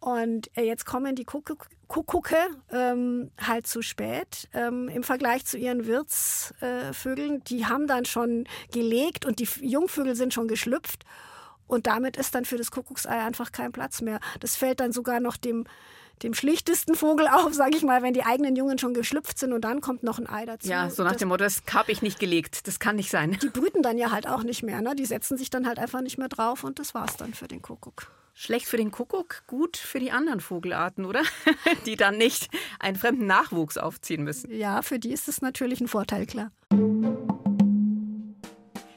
Und 0.00 0.50
äh, 0.56 0.62
jetzt 0.62 0.84
kommen 0.84 1.16
die 1.16 1.24
Kuckuck 1.24 1.68
Kuckucke 1.88 2.36
ähm, 2.72 3.30
halt 3.40 3.66
zu 3.66 3.80
spät 3.80 4.48
ähm, 4.52 4.88
im 4.88 5.04
Vergleich 5.04 5.46
zu 5.46 5.56
ihren 5.56 5.86
Wirtsvögeln. 5.86 7.36
Äh, 7.36 7.44
die 7.46 7.66
haben 7.66 7.86
dann 7.86 8.04
schon 8.04 8.44
gelegt 8.72 9.24
und 9.24 9.38
die 9.38 9.48
Jungvögel 9.60 10.16
sind 10.16 10.34
schon 10.34 10.48
geschlüpft. 10.48 11.04
Und 11.68 11.86
damit 11.86 12.16
ist 12.16 12.34
dann 12.34 12.44
für 12.44 12.56
das 12.56 12.70
Kuckucksei 12.70 13.22
einfach 13.22 13.52
kein 13.52 13.72
Platz 13.72 14.00
mehr. 14.00 14.20
Das 14.40 14.56
fällt 14.56 14.80
dann 14.80 14.92
sogar 14.92 15.20
noch 15.20 15.36
dem, 15.36 15.64
dem 16.22 16.34
schlichtesten 16.34 16.94
Vogel 16.94 17.28
auf, 17.28 17.54
sage 17.54 17.76
ich 17.76 17.82
mal, 17.82 18.02
wenn 18.02 18.14
die 18.14 18.24
eigenen 18.24 18.56
Jungen 18.56 18.78
schon 18.78 18.94
geschlüpft 18.94 19.38
sind 19.38 19.52
und 19.52 19.62
dann 19.62 19.80
kommt 19.80 20.02
noch 20.02 20.18
ein 20.18 20.28
Ei 20.28 20.46
dazu. 20.46 20.68
Ja, 20.68 20.90
so 20.90 21.02
nach 21.02 21.12
das, 21.12 21.18
dem 21.18 21.28
Motto, 21.28 21.44
das 21.44 21.62
habe 21.72 21.92
ich 21.92 22.02
nicht 22.02 22.18
gelegt, 22.18 22.66
das 22.66 22.78
kann 22.78 22.96
nicht 22.96 23.10
sein. 23.10 23.36
Die 23.42 23.48
brüten 23.48 23.82
dann 23.82 23.98
ja 23.98 24.10
halt 24.12 24.28
auch 24.28 24.42
nicht 24.42 24.62
mehr, 24.62 24.80
ne? 24.80 24.94
Die 24.94 25.06
setzen 25.06 25.36
sich 25.36 25.50
dann 25.50 25.66
halt 25.66 25.78
einfach 25.78 26.00
nicht 26.00 26.18
mehr 26.18 26.28
drauf 26.28 26.64
und 26.64 26.78
das 26.78 26.94
war's 26.94 27.16
dann 27.16 27.34
für 27.34 27.48
den 27.48 27.62
Kuckuck. 27.62 28.08
Schlecht 28.38 28.66
für 28.66 28.76
den 28.76 28.90
Kuckuck, 28.90 29.44
gut 29.46 29.78
für 29.78 29.98
die 29.98 30.10
anderen 30.10 30.40
Vogelarten, 30.40 31.06
oder? 31.06 31.22
die 31.86 31.96
dann 31.96 32.18
nicht 32.18 32.50
einen 32.78 32.96
fremden 32.98 33.24
Nachwuchs 33.24 33.78
aufziehen 33.78 34.24
müssen. 34.24 34.52
Ja, 34.52 34.82
für 34.82 34.98
die 34.98 35.10
ist 35.10 35.26
es 35.26 35.40
natürlich 35.40 35.80
ein 35.80 35.88
Vorteil, 35.88 36.26
klar. 36.26 36.50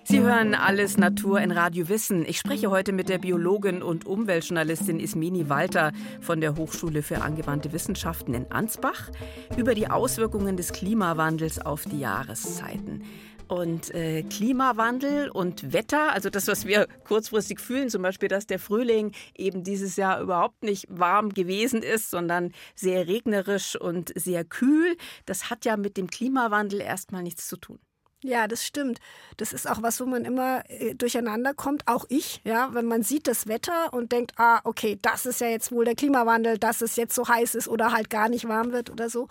Sie 0.04 0.20
hören 0.20 0.56
alles 0.56 0.98
Natur 0.98 1.40
in 1.40 1.52
Radio 1.52 1.88
Wissen. 1.88 2.26
Ich 2.26 2.38
spreche 2.38 2.70
heute 2.70 2.92
mit 2.92 3.08
der 3.08 3.20
Biologin 3.20 3.82
und 3.82 4.06
Umweltjournalistin 4.06 5.00
Ismini 5.00 5.48
Walter 5.48 5.94
von 6.20 6.42
der 6.42 6.58
Hochschule 6.58 7.02
für 7.02 7.22
angewandte 7.22 7.72
Wissenschaften 7.72 8.34
in 8.34 8.52
Ansbach 8.52 9.10
über 9.56 9.74
die 9.74 9.90
Auswirkungen 9.90 10.58
des 10.58 10.74
Klimawandels 10.74 11.60
auf 11.66 11.86
die 11.86 12.00
Jahreszeiten. 12.00 13.04
Und 13.50 13.94
äh, 13.96 14.22
Klimawandel 14.22 15.30
und 15.30 15.74
Wetter, 15.74 16.14
also 16.14 16.30
das, 16.30 16.48
was 16.48 16.68
wir 16.68 16.88
kurzfristig 17.04 17.60
fühlen, 17.60 17.90
zum 17.90 18.04
Beispiel, 18.04 18.30
dass 18.30 18.46
der 18.46 18.60
Frühling 18.60 19.12
eben 19.36 19.64
dieses 19.64 19.96
Jahr 19.96 20.22
überhaupt 20.22 20.64
nicht 20.64 20.86
warm 20.88 21.34
gewesen 21.34 21.82
ist, 21.82 22.12
sondern 22.12 22.54
sehr 22.76 23.08
regnerisch 23.08 23.76
und 23.76 24.14
sehr 24.16 24.46
kühl, 24.46 24.96
das 25.26 25.50
hat 25.50 25.66
ja 25.66 25.78
mit 25.78 25.98
dem 25.98 26.08
Klimawandel 26.08 26.80
erstmal 26.80 27.24
nichts 27.24 27.48
zu 27.48 27.58
tun. 27.58 27.80
Ja, 28.22 28.48
das 28.48 28.66
stimmt. 28.66 29.00
Das 29.38 29.52
ist 29.52 29.68
auch 29.68 29.82
was, 29.82 30.00
wo 30.00 30.06
man 30.06 30.26
immer 30.26 30.64
äh, 30.70 30.94
durcheinander 30.94 31.56
kommt, 31.56 31.88
auch 31.88 32.06
ich, 32.10 32.42
ja, 32.44 32.74
wenn 32.74 32.86
man 32.86 33.02
sieht 33.02 33.28
das 33.28 33.48
Wetter 33.48 33.94
und 33.94 34.12
denkt, 34.12 34.34
ah, 34.38 34.60
okay, 34.66 35.00
das 35.02 35.26
ist 35.26 35.42
ja 35.42 35.48
jetzt 35.48 35.72
wohl 35.72 35.86
der 35.86 35.96
Klimawandel, 35.96 36.60
dass 36.60 36.82
es 36.82 36.98
jetzt 36.98 37.16
so 37.16 37.28
heiß 37.28 37.56
ist 37.56 37.68
oder 37.68 37.94
halt 37.94 38.12
gar 38.12 38.30
nicht 38.30 38.48
warm 38.48 38.74
wird 38.74 38.90
oder 38.92 39.10
so. 39.10 39.28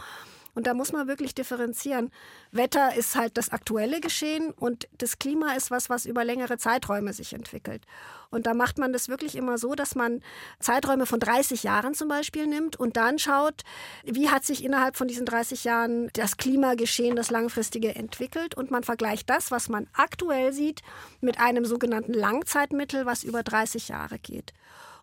Und 0.58 0.66
da 0.66 0.74
muss 0.74 0.90
man 0.90 1.06
wirklich 1.06 1.36
differenzieren. 1.36 2.10
Wetter 2.50 2.96
ist 2.96 3.14
halt 3.14 3.36
das 3.36 3.50
aktuelle 3.50 4.00
Geschehen 4.00 4.50
und 4.50 4.88
das 4.98 5.20
Klima 5.20 5.52
ist 5.52 5.70
was, 5.70 5.88
was 5.88 6.04
über 6.04 6.24
längere 6.24 6.58
Zeiträume 6.58 7.12
sich 7.12 7.32
entwickelt. 7.32 7.84
Und 8.30 8.44
da 8.46 8.54
macht 8.54 8.76
man 8.76 8.92
das 8.92 9.08
wirklich 9.08 9.36
immer 9.36 9.56
so, 9.56 9.76
dass 9.76 9.94
man 9.94 10.20
Zeiträume 10.58 11.06
von 11.06 11.20
30 11.20 11.62
Jahren 11.62 11.94
zum 11.94 12.08
Beispiel 12.08 12.48
nimmt 12.48 12.74
und 12.74 12.96
dann 12.96 13.20
schaut, 13.20 13.62
wie 14.02 14.30
hat 14.30 14.44
sich 14.44 14.64
innerhalb 14.64 14.96
von 14.96 15.06
diesen 15.06 15.26
30 15.26 15.62
Jahren 15.62 16.10
das 16.14 16.38
Klimageschehen, 16.38 17.14
das 17.14 17.30
langfristige 17.30 17.94
entwickelt. 17.94 18.56
Und 18.56 18.72
man 18.72 18.82
vergleicht 18.82 19.30
das, 19.30 19.52
was 19.52 19.68
man 19.68 19.86
aktuell 19.92 20.52
sieht, 20.52 20.82
mit 21.20 21.38
einem 21.38 21.66
sogenannten 21.66 22.14
Langzeitmittel, 22.14 23.06
was 23.06 23.22
über 23.22 23.44
30 23.44 23.86
Jahre 23.86 24.18
geht. 24.18 24.54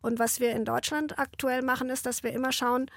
Und 0.02 0.20
was 0.20 0.42
wir 0.42 0.52
in 0.52 0.66
Deutschland 0.66 1.18
aktuell 1.18 1.62
machen, 1.62 1.90
ist, 1.90 2.06
dass 2.06 2.24
wir 2.24 2.34
immer 2.34 2.52
schauen, 2.52 2.92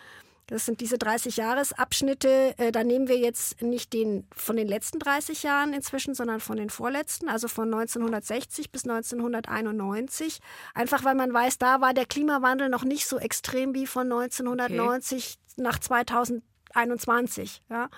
das 0.48 0.64
sind 0.64 0.80
diese 0.80 0.96
30 0.96 1.36
Jahresabschnitte. 1.36 2.54
Äh, 2.56 2.72
da 2.72 2.82
nehmen 2.82 3.06
wir 3.06 3.18
jetzt 3.18 3.60
nicht 3.62 3.92
den 3.92 4.26
von 4.34 4.56
den 4.56 4.66
letzten 4.66 4.98
30 4.98 5.42
Jahren 5.42 5.74
inzwischen, 5.74 6.14
sondern 6.14 6.40
von 6.40 6.56
den 6.56 6.70
vorletzten, 6.70 7.28
also 7.28 7.48
von 7.48 7.72
1960 7.72 8.72
bis 8.72 8.84
1991. 8.84 10.40
Einfach 10.74 11.04
weil 11.04 11.14
man 11.14 11.32
weiß, 11.32 11.58
da 11.58 11.82
war 11.82 11.92
der 11.92 12.06
Klimawandel 12.06 12.70
noch 12.70 12.84
nicht 12.84 13.06
so 13.06 13.18
extrem 13.18 13.74
wie 13.74 13.86
von 13.86 14.10
1990 14.10 15.38
okay. 15.38 15.62
nach 15.62 15.78
2021. 15.78 17.62
Ja. 17.68 17.90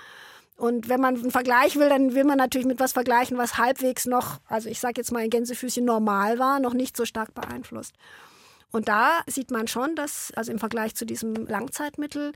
Und 0.57 0.89
wenn 0.89 1.01
man 1.01 1.15
einen 1.15 1.31
Vergleich 1.31 1.77
will, 1.77 1.89
dann 1.89 2.15
will 2.15 2.25
man 2.25 2.37
natürlich 2.37 2.67
mit 2.67 2.81
was 2.81 2.93
vergleichen, 2.93 3.39
was 3.39 3.59
halbwegs 3.59 4.07
noch, 4.07 4.41
also 4.49 4.69
ich 4.69 4.81
sage 4.81 4.95
jetzt 4.97 5.13
mal 5.13 5.25
in 5.25 5.31
Gänsefüßchen 5.31 5.85
normal 5.85 6.41
war, 6.41 6.59
noch 6.59 6.75
nicht 6.75 6.97
so 6.97 7.05
stark 7.05 7.33
beeinflusst. 7.33 7.95
Und 8.73 8.89
da 8.89 9.21
sieht 9.27 9.51
man 9.51 9.69
schon, 9.69 9.97
dass, 9.97 10.33
also 10.37 10.53
im 10.53 10.59
Vergleich 10.59 10.95
zu 10.95 11.05
diesem 11.05 11.35
Langzeitmittel, 11.47 12.33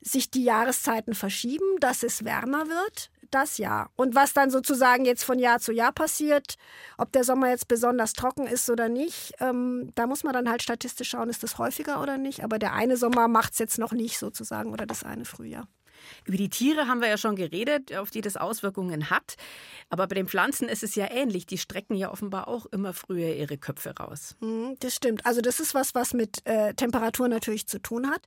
sich 0.00 0.30
die 0.30 0.44
Jahreszeiten 0.44 1.14
verschieben, 1.14 1.80
dass 1.80 2.02
es 2.02 2.24
wärmer 2.24 2.68
wird, 2.68 3.10
das 3.30 3.58
ja. 3.58 3.88
Und 3.96 4.14
was 4.14 4.32
dann 4.32 4.50
sozusagen 4.50 5.04
jetzt 5.04 5.24
von 5.24 5.38
Jahr 5.38 5.58
zu 5.58 5.72
Jahr 5.72 5.92
passiert, 5.92 6.56
ob 6.96 7.12
der 7.12 7.24
Sommer 7.24 7.50
jetzt 7.50 7.68
besonders 7.68 8.12
trocken 8.12 8.46
ist 8.46 8.70
oder 8.70 8.88
nicht, 8.88 9.34
ähm, 9.40 9.92
da 9.94 10.06
muss 10.06 10.24
man 10.24 10.32
dann 10.32 10.48
halt 10.48 10.62
statistisch 10.62 11.10
schauen, 11.10 11.28
ist 11.28 11.42
das 11.42 11.58
häufiger 11.58 12.00
oder 12.00 12.16
nicht. 12.16 12.44
Aber 12.44 12.58
der 12.58 12.72
eine 12.72 12.96
Sommer 12.96 13.28
macht 13.28 13.52
es 13.52 13.58
jetzt 13.58 13.78
noch 13.78 13.92
nicht 13.92 14.18
sozusagen 14.18 14.72
oder 14.72 14.86
das 14.86 15.04
eine 15.04 15.24
Frühjahr. 15.24 15.68
Über 16.24 16.36
die 16.36 16.48
Tiere 16.48 16.86
haben 16.86 17.00
wir 17.00 17.08
ja 17.08 17.18
schon 17.18 17.36
geredet, 17.36 17.94
auf 17.94 18.10
die 18.10 18.20
das 18.20 18.36
Auswirkungen 18.36 19.10
hat. 19.10 19.36
Aber 19.90 20.06
bei 20.06 20.14
den 20.14 20.28
Pflanzen 20.28 20.68
ist 20.68 20.82
es 20.82 20.94
ja 20.94 21.10
ähnlich. 21.10 21.46
Die 21.46 21.58
strecken 21.58 21.94
ja 21.96 22.10
offenbar 22.10 22.48
auch 22.48 22.66
immer 22.66 22.92
früher 22.92 23.34
ihre 23.34 23.58
Köpfe 23.58 23.94
raus. 23.98 24.36
Mhm, 24.40 24.76
das 24.80 24.94
stimmt. 24.94 25.26
Also 25.26 25.40
das 25.40 25.60
ist 25.60 25.74
was, 25.74 25.94
was 25.94 26.14
mit 26.14 26.46
äh, 26.46 26.74
Temperatur 26.74 27.28
natürlich 27.28 27.66
zu 27.66 27.80
tun 27.80 28.10
hat. 28.10 28.22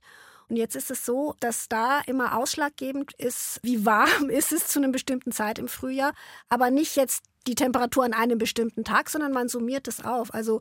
Und 0.52 0.58
jetzt 0.58 0.76
ist 0.76 0.90
es 0.90 1.06
so, 1.06 1.34
dass 1.40 1.70
da 1.70 2.02
immer 2.06 2.36
ausschlaggebend 2.36 3.14
ist, 3.14 3.58
wie 3.62 3.86
warm 3.86 4.28
ist 4.28 4.52
es 4.52 4.66
zu 4.66 4.80
einer 4.80 4.92
bestimmten 4.92 5.32
Zeit 5.32 5.58
im 5.58 5.66
Frühjahr, 5.66 6.12
aber 6.50 6.70
nicht 6.70 6.94
jetzt 6.94 7.24
die 7.46 7.54
Temperatur 7.54 8.04
an 8.04 8.12
einem 8.12 8.36
bestimmten 8.36 8.84
Tag, 8.84 9.08
sondern 9.08 9.32
man 9.32 9.48
summiert 9.48 9.88
es 9.88 10.04
auf. 10.04 10.34
Also 10.34 10.60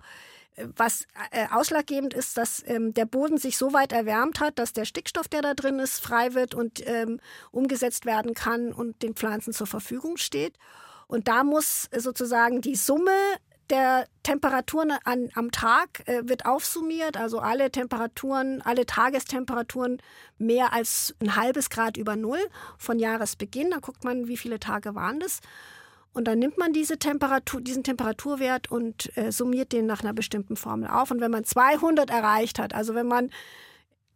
was 0.77 1.07
äh, 1.31 1.45
ausschlaggebend 1.51 2.13
ist, 2.13 2.38
dass 2.38 2.63
ähm, 2.65 2.93
der 2.93 3.05
Boden 3.05 3.38
sich 3.38 3.57
so 3.57 3.74
weit 3.74 3.91
erwärmt 3.91 4.39
hat, 4.39 4.60
dass 4.60 4.71
der 4.71 4.86
Stickstoff, 4.86 5.27
der 5.27 5.41
da 5.41 5.55
drin 5.55 5.77
ist, 5.79 6.00
frei 6.00 6.36
wird 6.36 6.55
und 6.55 6.88
ähm, 6.88 7.19
umgesetzt 7.51 8.05
werden 8.05 8.33
kann 8.33 8.71
und 8.71 9.03
den 9.03 9.13
Pflanzen 9.13 9.51
zur 9.51 9.67
Verfügung 9.67 10.15
steht. 10.15 10.53
Und 11.07 11.27
da 11.27 11.43
muss 11.43 11.89
sozusagen 11.93 12.62
die 12.62 12.77
Summe 12.77 13.12
der 13.71 14.05
Temperaturen 14.23 14.91
an, 15.05 15.29
am 15.33 15.51
Tag 15.51 16.07
äh, 16.07 16.21
wird 16.27 16.45
aufsummiert, 16.45 17.17
also 17.17 17.39
alle 17.39 17.71
Temperaturen, 17.71 18.61
alle 18.61 18.85
Tagestemperaturen 18.85 20.01
mehr 20.37 20.73
als 20.73 21.15
ein 21.21 21.35
halbes 21.35 21.69
Grad 21.69 21.97
über 21.97 22.15
Null 22.15 22.39
von 22.77 22.99
Jahresbeginn. 22.99 23.71
Da 23.71 23.79
guckt 23.79 24.03
man, 24.03 24.27
wie 24.27 24.37
viele 24.37 24.59
Tage 24.59 24.93
waren 24.93 25.19
das. 25.19 25.39
Und 26.13 26.25
dann 26.27 26.39
nimmt 26.39 26.57
man 26.57 26.73
diese 26.73 26.97
Temperatur, 26.97 27.61
diesen 27.61 27.83
Temperaturwert 27.83 28.69
und 28.69 29.15
äh, 29.17 29.31
summiert 29.31 29.71
den 29.71 29.85
nach 29.85 30.01
einer 30.01 30.13
bestimmten 30.13 30.57
Formel 30.57 30.89
auf. 30.89 31.09
Und 31.09 31.21
wenn 31.21 31.31
man 31.31 31.45
200 31.45 32.09
erreicht 32.09 32.59
hat, 32.59 32.75
also 32.75 32.95
wenn 32.95 33.07
man, 33.07 33.31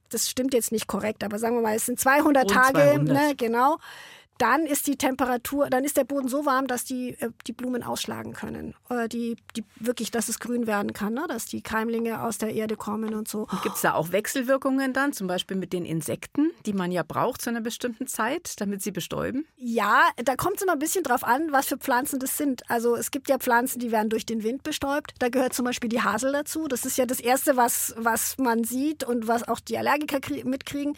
das 0.09 0.29
stimmt 0.29 0.53
jetzt 0.53 0.73
nicht 0.73 0.87
korrekt, 0.87 1.23
aber 1.23 1.39
sagen 1.39 1.55
wir 1.55 1.61
mal, 1.61 1.75
es 1.75 1.85
sind 1.85 1.99
200 1.99 2.43
Und 2.43 2.51
Tage, 2.51 2.79
200. 2.79 3.07
Ne, 3.07 3.35
genau, 3.37 3.77
dann 4.37 4.65
ist 4.65 4.87
die 4.87 4.97
Temperatur, 4.97 5.69
dann 5.69 5.83
ist 5.83 5.97
der 5.97 6.03
Boden 6.03 6.27
so 6.27 6.45
warm, 6.45 6.67
dass 6.67 6.83
die, 6.83 7.11
äh, 7.19 7.29
die 7.47 7.53
Blumen 7.53 7.83
ausschlagen 7.83 8.33
können. 8.33 8.75
Oder 8.89 9.07
die, 9.07 9.37
die 9.55 9.63
wirklich, 9.77 10.11
dass 10.11 10.29
es 10.29 10.39
grün 10.39 10.67
werden 10.67 10.93
kann, 10.93 11.13
ne? 11.13 11.25
dass 11.27 11.45
die 11.45 11.61
Keimlinge 11.61 12.21
aus 12.21 12.37
der 12.37 12.53
Erde 12.53 12.75
kommen 12.75 13.13
und 13.13 13.27
so. 13.27 13.47
Gibt 13.63 13.75
es 13.75 13.81
da 13.81 13.93
auch 13.93 14.11
Wechselwirkungen 14.11 14.93
dann, 14.93 15.13
zum 15.13 15.27
Beispiel 15.27 15.57
mit 15.57 15.73
den 15.73 15.85
Insekten, 15.85 16.51
die 16.65 16.73
man 16.73 16.91
ja 16.91 17.03
braucht 17.03 17.41
zu 17.41 17.49
einer 17.49 17.61
bestimmten 17.61 18.07
Zeit, 18.07 18.59
damit 18.59 18.81
sie 18.81 18.91
bestäuben? 18.91 19.45
Ja, 19.55 20.01
da 20.23 20.35
kommt 20.35 20.57
es 20.57 20.63
immer 20.63 20.73
ein 20.73 20.79
bisschen 20.79 21.03
drauf 21.03 21.23
an, 21.23 21.51
was 21.51 21.67
für 21.67 21.77
Pflanzen 21.77 22.19
das 22.19 22.37
sind. 22.37 22.69
Also 22.69 22.95
es 22.95 23.11
gibt 23.11 23.29
ja 23.29 23.37
Pflanzen, 23.37 23.79
die 23.79 23.91
werden 23.91 24.09
durch 24.09 24.25
den 24.25 24.43
Wind 24.43 24.63
bestäubt. 24.63 25.13
Da 25.19 25.29
gehört 25.29 25.53
zum 25.53 25.65
Beispiel 25.65 25.89
die 25.89 26.01
Hasel 26.01 26.31
dazu. 26.33 26.67
Das 26.67 26.85
ist 26.85 26.97
ja 26.97 27.05
das 27.05 27.19
Erste, 27.19 27.55
was, 27.55 27.93
was 27.97 28.37
man 28.37 28.63
sieht 28.63 29.03
und 29.03 29.27
was 29.27 29.47
auch 29.47 29.59
die 29.59 29.77
Allergiker 29.77 30.19
mitkriegen 30.43 30.95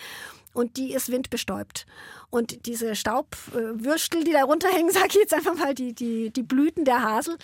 und 0.57 0.77
die 0.77 0.91
ist 0.93 1.11
windbestäubt. 1.11 1.85
Und 2.31 2.65
diese 2.65 2.95
Staubwürstel, 2.95 4.23
die 4.23 4.31
da 4.31 4.43
runterhängen, 4.43 4.91
sage 4.91 5.09
ich 5.09 5.15
jetzt 5.15 5.33
einfach 5.33 5.55
mal, 5.55 5.75
die, 5.75 5.93
die, 5.93 6.31
die 6.31 6.43
Blüten 6.43 6.83
der 6.83 7.03
Hasel, 7.03 7.37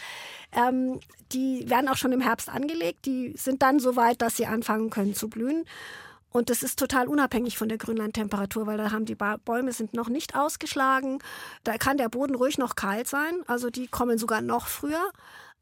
ähm, 0.52 1.00
die 1.32 1.70
werden 1.70 1.88
auch 1.90 1.98
schon 1.98 2.12
im 2.12 2.22
Herbst 2.22 2.50
angelegt. 2.50 3.06
Die 3.06 3.34
sind 3.38 3.62
dann 3.62 3.80
so 3.80 3.96
weit, 3.96 4.22
dass 4.22 4.36
sie 4.36 4.48
anfangen 4.48 4.90
können 4.90 5.14
zu 5.14 5.30
blühen. 5.30 5.66
Und 6.32 6.50
das 6.50 6.64
ist 6.64 6.80
total 6.80 7.08
unabhängig 7.08 7.60
von 7.60 7.70
der 7.70 7.78
Grünlandtemperatur, 7.78 8.66
weil 8.66 8.80
da 8.80 8.92
haben 8.92 9.06
die 9.06 9.14
ba 9.14 9.38
Bäume 9.38 9.72
sind 9.72 9.94
noch 9.94 10.10
nicht 10.10 10.36
ausgeschlagen. 10.36 11.20
Da 11.64 11.78
kann 11.78 11.98
der 11.98 12.10
Boden 12.10 12.34
ruhig 12.34 12.58
noch 12.58 12.76
kalt 12.76 13.08
sein. 13.08 13.44
Also 13.46 13.70
die 13.70 13.88
kommen 13.88 14.18
sogar 14.18 14.42
noch 14.42 14.66
früher. 14.66 15.12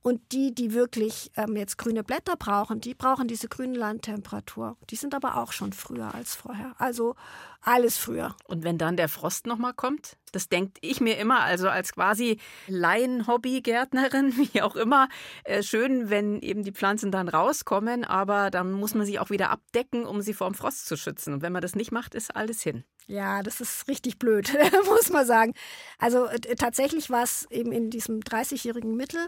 Und 0.03 0.31
die, 0.31 0.53
die 0.53 0.73
wirklich 0.73 1.31
ähm, 1.37 1.55
jetzt 1.55 1.77
grüne 1.77 2.03
Blätter 2.03 2.35
brauchen, 2.35 2.81
die 2.81 2.95
brauchen 2.95 3.27
diese 3.27 3.47
grüne 3.47 3.77
Landtemperatur. 3.77 4.77
Die 4.89 4.95
sind 4.95 5.13
aber 5.13 5.37
auch 5.37 5.51
schon 5.51 5.73
früher 5.73 6.15
als 6.15 6.33
vorher. 6.33 6.73
Also 6.79 7.15
alles 7.61 7.97
früher. 7.97 8.35
Und 8.47 8.63
wenn 8.63 8.79
dann 8.79 8.97
der 8.97 9.09
Frost 9.09 9.45
nochmal 9.45 9.73
kommt? 9.73 10.17
Das 10.31 10.49
denke 10.49 10.79
ich 10.81 11.01
mir 11.01 11.17
immer, 11.19 11.41
also 11.41 11.69
als 11.69 11.93
quasi 11.93 12.39
Laien-Hobby-Gärtnerin, 12.67 14.35
wie 14.53 14.61
auch 14.63 14.75
immer, 14.75 15.07
äh, 15.43 15.61
schön, 15.61 16.09
wenn 16.09 16.39
eben 16.41 16.63
die 16.63 16.71
Pflanzen 16.71 17.11
dann 17.11 17.27
rauskommen, 17.27 18.03
aber 18.03 18.49
dann 18.49 18.71
muss 18.71 18.95
man 18.95 19.05
sie 19.05 19.19
auch 19.19 19.29
wieder 19.29 19.51
abdecken, 19.51 20.05
um 20.05 20.21
sie 20.21 20.33
vor 20.33 20.49
dem 20.49 20.55
Frost 20.55 20.87
zu 20.87 20.97
schützen. 20.97 21.33
Und 21.33 21.41
wenn 21.43 21.53
man 21.53 21.61
das 21.61 21.75
nicht 21.75 21.91
macht, 21.91 22.15
ist 22.15 22.35
alles 22.35 22.63
hin. 22.63 22.83
Ja, 23.05 23.43
das 23.43 23.61
ist 23.61 23.87
richtig 23.87 24.17
blöd, 24.17 24.51
muss 24.85 25.09
man 25.09 25.27
sagen. 25.27 25.53
Also 25.99 26.25
äh, 26.25 26.39
tatsächlich 26.55 27.11
war 27.11 27.23
es 27.23 27.45
eben 27.51 27.71
in 27.71 27.91
diesem 27.91 28.21
30-jährigen 28.21 28.95
Mittel 28.95 29.27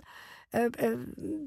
äh, 0.53 0.67
äh, 0.77 0.97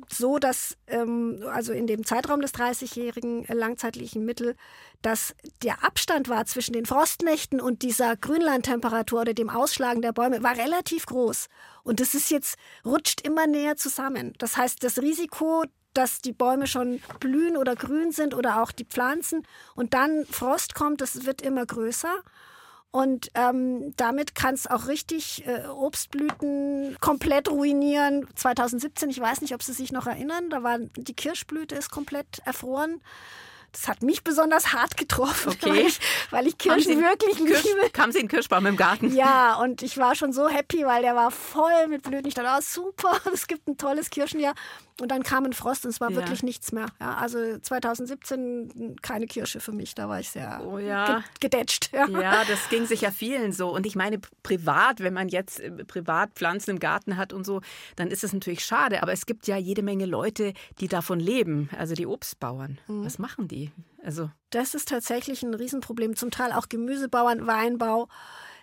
so, 0.08 0.38
dass 0.40 0.76
ähm, 0.88 1.40
also 1.46 1.72
in 1.72 1.86
dem 1.86 2.04
Zeitraum 2.04 2.40
des 2.40 2.52
30-jährigen 2.54 3.44
langzeitlichen 3.46 4.24
Mittel, 4.24 4.56
dass 5.00 5.32
der 5.62 5.84
Abstand 5.84 6.28
war 6.28 6.44
zwischen 6.44 6.72
den 6.72 6.86
Frostnächten 6.86 7.60
und 7.60 7.82
dieser 7.82 8.16
Grünlandtemperatur 8.16 9.20
oder 9.20 9.32
dem 9.32 9.48
Ausschlagen 9.48 10.02
der 10.02 10.12
Bäume 10.12 10.42
war 10.42 10.56
relativ 10.56 11.06
groß. 11.06 11.46
Und 11.84 12.00
das 12.00 12.14
ist 12.14 12.32
jetzt 12.32 12.56
rutscht 12.84 13.20
immer 13.20 13.46
näher 13.46 13.76
zusammen. 13.76 14.32
Das 14.38 14.56
heißt, 14.56 14.82
das 14.82 14.98
Risiko, 14.98 15.62
dass 15.94 16.20
die 16.20 16.32
Bäume 16.32 16.66
schon 16.66 17.00
blühen 17.20 17.56
oder 17.56 17.76
grün 17.76 18.10
sind 18.10 18.34
oder 18.34 18.60
auch 18.60 18.72
die 18.72 18.84
Pflanzen 18.84 19.46
und 19.76 19.94
dann 19.94 20.26
Frost 20.26 20.74
kommt, 20.74 21.00
das 21.00 21.24
wird 21.24 21.42
immer 21.42 21.64
größer. 21.64 22.22
Und 22.96 23.30
ähm, 23.34 23.92
damit 23.98 24.34
kann 24.34 24.54
es 24.54 24.66
auch 24.66 24.88
richtig 24.88 25.46
äh, 25.46 25.66
Obstblüten 25.66 26.96
komplett 26.98 27.50
ruinieren. 27.50 28.26
2017, 28.36 29.10
ich 29.10 29.20
weiß 29.20 29.42
nicht, 29.42 29.52
ob 29.52 29.62
Sie 29.62 29.74
sich 29.74 29.92
noch 29.92 30.06
erinnern, 30.06 30.48
da 30.48 30.62
war 30.62 30.78
die 30.78 31.12
Kirschblüte 31.12 31.74
ist 31.74 31.90
komplett 31.90 32.40
erfroren. 32.46 33.02
Das 33.76 33.88
hat 33.88 34.02
mich 34.02 34.24
besonders 34.24 34.72
hart 34.72 34.96
getroffen, 34.96 35.52
okay. 35.52 35.68
weil, 35.68 35.78
ich, 35.86 36.00
weil 36.30 36.46
ich 36.46 36.56
Kirschen 36.56 36.98
wirklich 37.02 37.36
Kirsch, 37.36 37.62
liebe. 37.62 37.90
Kam 37.92 38.10
sie 38.10 38.20
in 38.20 38.28
Kirschbaum 38.28 38.64
im 38.64 38.76
Garten? 38.76 39.14
Ja, 39.14 39.56
und 39.56 39.82
ich 39.82 39.98
war 39.98 40.14
schon 40.14 40.32
so 40.32 40.48
happy, 40.48 40.86
weil 40.86 41.02
der 41.02 41.14
war 41.14 41.30
voll 41.30 41.86
mit 41.88 42.02
Blüten. 42.02 42.26
Ich 42.26 42.32
dachte, 42.32 42.48
oh, 42.56 42.62
super, 42.62 43.20
es 43.34 43.46
gibt 43.46 43.68
ein 43.68 43.76
tolles 43.76 44.08
Kirschenjahr. 44.08 44.54
Und 44.98 45.10
dann 45.10 45.22
kam 45.22 45.44
ein 45.44 45.52
Frost 45.52 45.84
und 45.84 45.90
es 45.90 46.00
war 46.00 46.10
ja. 46.10 46.16
wirklich 46.16 46.42
nichts 46.42 46.72
mehr. 46.72 46.86
Ja, 47.00 47.16
also 47.16 47.58
2017 47.58 48.96
keine 49.02 49.26
Kirsche 49.26 49.60
für 49.60 49.72
mich, 49.72 49.94
da 49.94 50.08
war 50.08 50.20
ich 50.20 50.30
sehr 50.30 50.62
oh, 50.66 50.78
ja. 50.78 51.22
gedetscht. 51.38 51.90
Ja. 51.92 52.08
ja, 52.08 52.44
das 52.48 52.70
ging 52.70 52.86
sicher 52.86 53.12
vielen 53.12 53.52
so. 53.52 53.68
Und 53.68 53.84
ich 53.84 53.94
meine, 53.94 54.18
privat, 54.42 55.00
wenn 55.00 55.12
man 55.12 55.28
jetzt 55.28 55.60
äh, 55.60 55.70
privat 55.84 56.30
Pflanzen 56.34 56.70
im 56.70 56.78
Garten 56.78 57.18
hat 57.18 57.34
und 57.34 57.44
so, 57.44 57.60
dann 57.96 58.10
ist 58.10 58.24
es 58.24 58.32
natürlich 58.32 58.64
schade. 58.64 59.02
Aber 59.02 59.12
es 59.12 59.26
gibt 59.26 59.46
ja 59.46 59.58
jede 59.58 59.82
Menge 59.82 60.06
Leute, 60.06 60.54
die 60.80 60.88
davon 60.88 61.20
leben, 61.20 61.68
also 61.76 61.94
die 61.94 62.06
Obstbauern. 62.06 62.78
Mhm. 62.86 63.04
Was 63.04 63.18
machen 63.18 63.48
die? 63.48 63.65
Also 64.02 64.30
das 64.50 64.74
ist 64.74 64.88
tatsächlich 64.88 65.42
ein 65.42 65.54
Riesenproblem. 65.54 66.16
Zum 66.16 66.30
Teil 66.30 66.52
auch 66.52 66.68
Gemüsebauern, 66.68 67.46
Weinbau. 67.46 68.08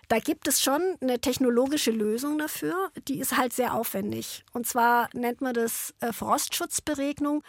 Da 0.08 0.18
gibt 0.18 0.48
es 0.48 0.62
schon 0.62 0.82
eine 1.00 1.20
technologische 1.20 1.90
Lösung 1.90 2.38
dafür, 2.38 2.90
die 3.08 3.20
ist 3.20 3.36
halt 3.36 3.52
sehr 3.52 3.74
aufwendig. 3.74 4.44
Und 4.52 4.66
zwar 4.66 5.08
nennt 5.14 5.40
man 5.40 5.54
das 5.54 5.94
äh, 6.00 6.12
Frostschutzberegnung. 6.12 7.42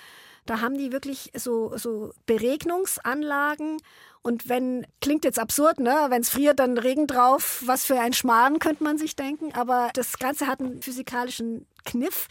Da 0.45 0.61
haben 0.61 0.77
die 0.77 0.91
wirklich 0.91 1.31
so, 1.35 1.75
so 1.75 2.13
Beregnungsanlagen. 2.25 3.77
Und 4.21 4.47
wenn, 4.47 4.87
klingt 5.01 5.25
jetzt 5.25 5.39
absurd, 5.39 5.79
ne? 5.79 6.07
Wenn 6.09 6.21
es 6.21 6.29
friert, 6.29 6.59
dann 6.59 6.77
Regen 6.77 7.07
drauf. 7.07 7.61
Was 7.65 7.85
für 7.85 7.99
ein 7.99 8.13
Schmarrn, 8.13 8.59
könnte 8.59 8.83
man 8.83 8.97
sich 8.97 9.15
denken. 9.15 9.53
Aber 9.53 9.89
das 9.93 10.17
Ganze 10.17 10.47
hat 10.47 10.59
einen 10.59 10.81
physikalischen 10.81 11.67
Kniff. 11.83 12.27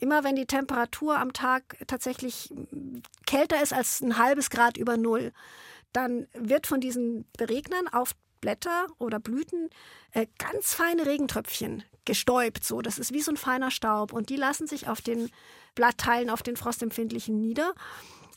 Immer 0.00 0.24
wenn 0.24 0.34
die 0.34 0.46
Temperatur 0.46 1.18
am 1.18 1.32
Tag 1.34 1.76
tatsächlich 1.86 2.52
kälter 3.26 3.62
ist 3.62 3.72
als 3.72 4.00
ein 4.00 4.16
halbes 4.18 4.48
Grad 4.48 4.76
über 4.78 4.96
Null, 4.96 5.32
dann 5.92 6.26
wird 6.32 6.66
von 6.66 6.80
diesen 6.80 7.26
Beregnern 7.36 7.86
auf 7.88 8.14
Blätter 8.40 8.86
oder 8.98 9.20
Blüten 9.20 9.68
äh, 10.12 10.26
ganz 10.38 10.74
feine 10.74 11.04
Regentröpfchen 11.04 11.84
gestäubt. 12.06 12.64
So, 12.64 12.80
das 12.80 12.98
ist 12.98 13.12
wie 13.12 13.20
so 13.20 13.30
ein 13.30 13.36
feiner 13.36 13.70
Staub 13.70 14.14
und 14.14 14.30
die 14.30 14.36
lassen 14.36 14.66
sich 14.66 14.88
auf 14.88 15.02
den 15.02 15.30
Blattteilen, 15.74 16.30
auf 16.30 16.42
den 16.42 16.56
frostempfindlichen 16.56 17.38
nieder 17.38 17.74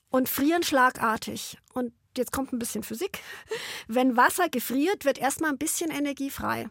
und 0.10 0.28
frieren 0.28 0.64
schlagartig. 0.64 1.58
Und 1.74 1.94
jetzt 2.18 2.34
kommt 2.34 2.52
ein 2.52 2.60
bisschen 2.60 2.84
Physik. 2.84 3.20
Wenn 3.88 4.18
Wasser 4.18 4.50
gefriert, 4.50 5.06
wird 5.06 5.18
erstmal 5.18 5.52
ein 5.52 5.58
bisschen 5.58 5.92
Energie 5.92 6.30
frei. 6.30 6.70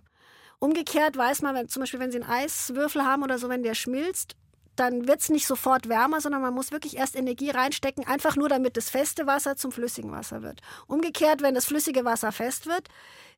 Umgekehrt 0.59 1.17
weiß 1.17 1.43
man, 1.43 1.57
wenn, 1.57 1.69
zum 1.69 1.81
Beispiel, 1.81 1.99
wenn 1.99 2.13
Sie 2.13 2.23
einen 2.23 2.31
Eiswürfel 2.31 3.05
haben 3.05 3.25
oder 3.25 3.37
so, 3.37 3.49
wenn 3.49 3.65
der 3.65 3.75
schmilzt, 3.75 4.37
dann 4.76 5.07
wird 5.07 5.21
es 5.21 5.29
nicht 5.29 5.47
sofort 5.47 5.88
wärmer, 5.88 6.21
sondern 6.21 6.41
man 6.41 6.55
muss 6.55 6.73
wirklich 6.73 6.97
erst 6.97 7.17
Energie 7.17 7.50
reinstecken, 7.50 8.07
einfach 8.07 8.37
nur 8.37 8.49
damit 8.49 8.76
das 8.76 8.91
feste 8.91 9.26
Wasser 9.26 9.57
zum 9.57 9.73
flüssigen 9.73 10.11
Wasser 10.12 10.43
wird. 10.43 10.61
Umgekehrt, 10.87 11.43
wenn 11.43 11.55
das 11.55 11.67
flüssige 11.67 12.05
Wasser 12.05 12.33
fest 12.33 12.67
wird, 12.67 12.88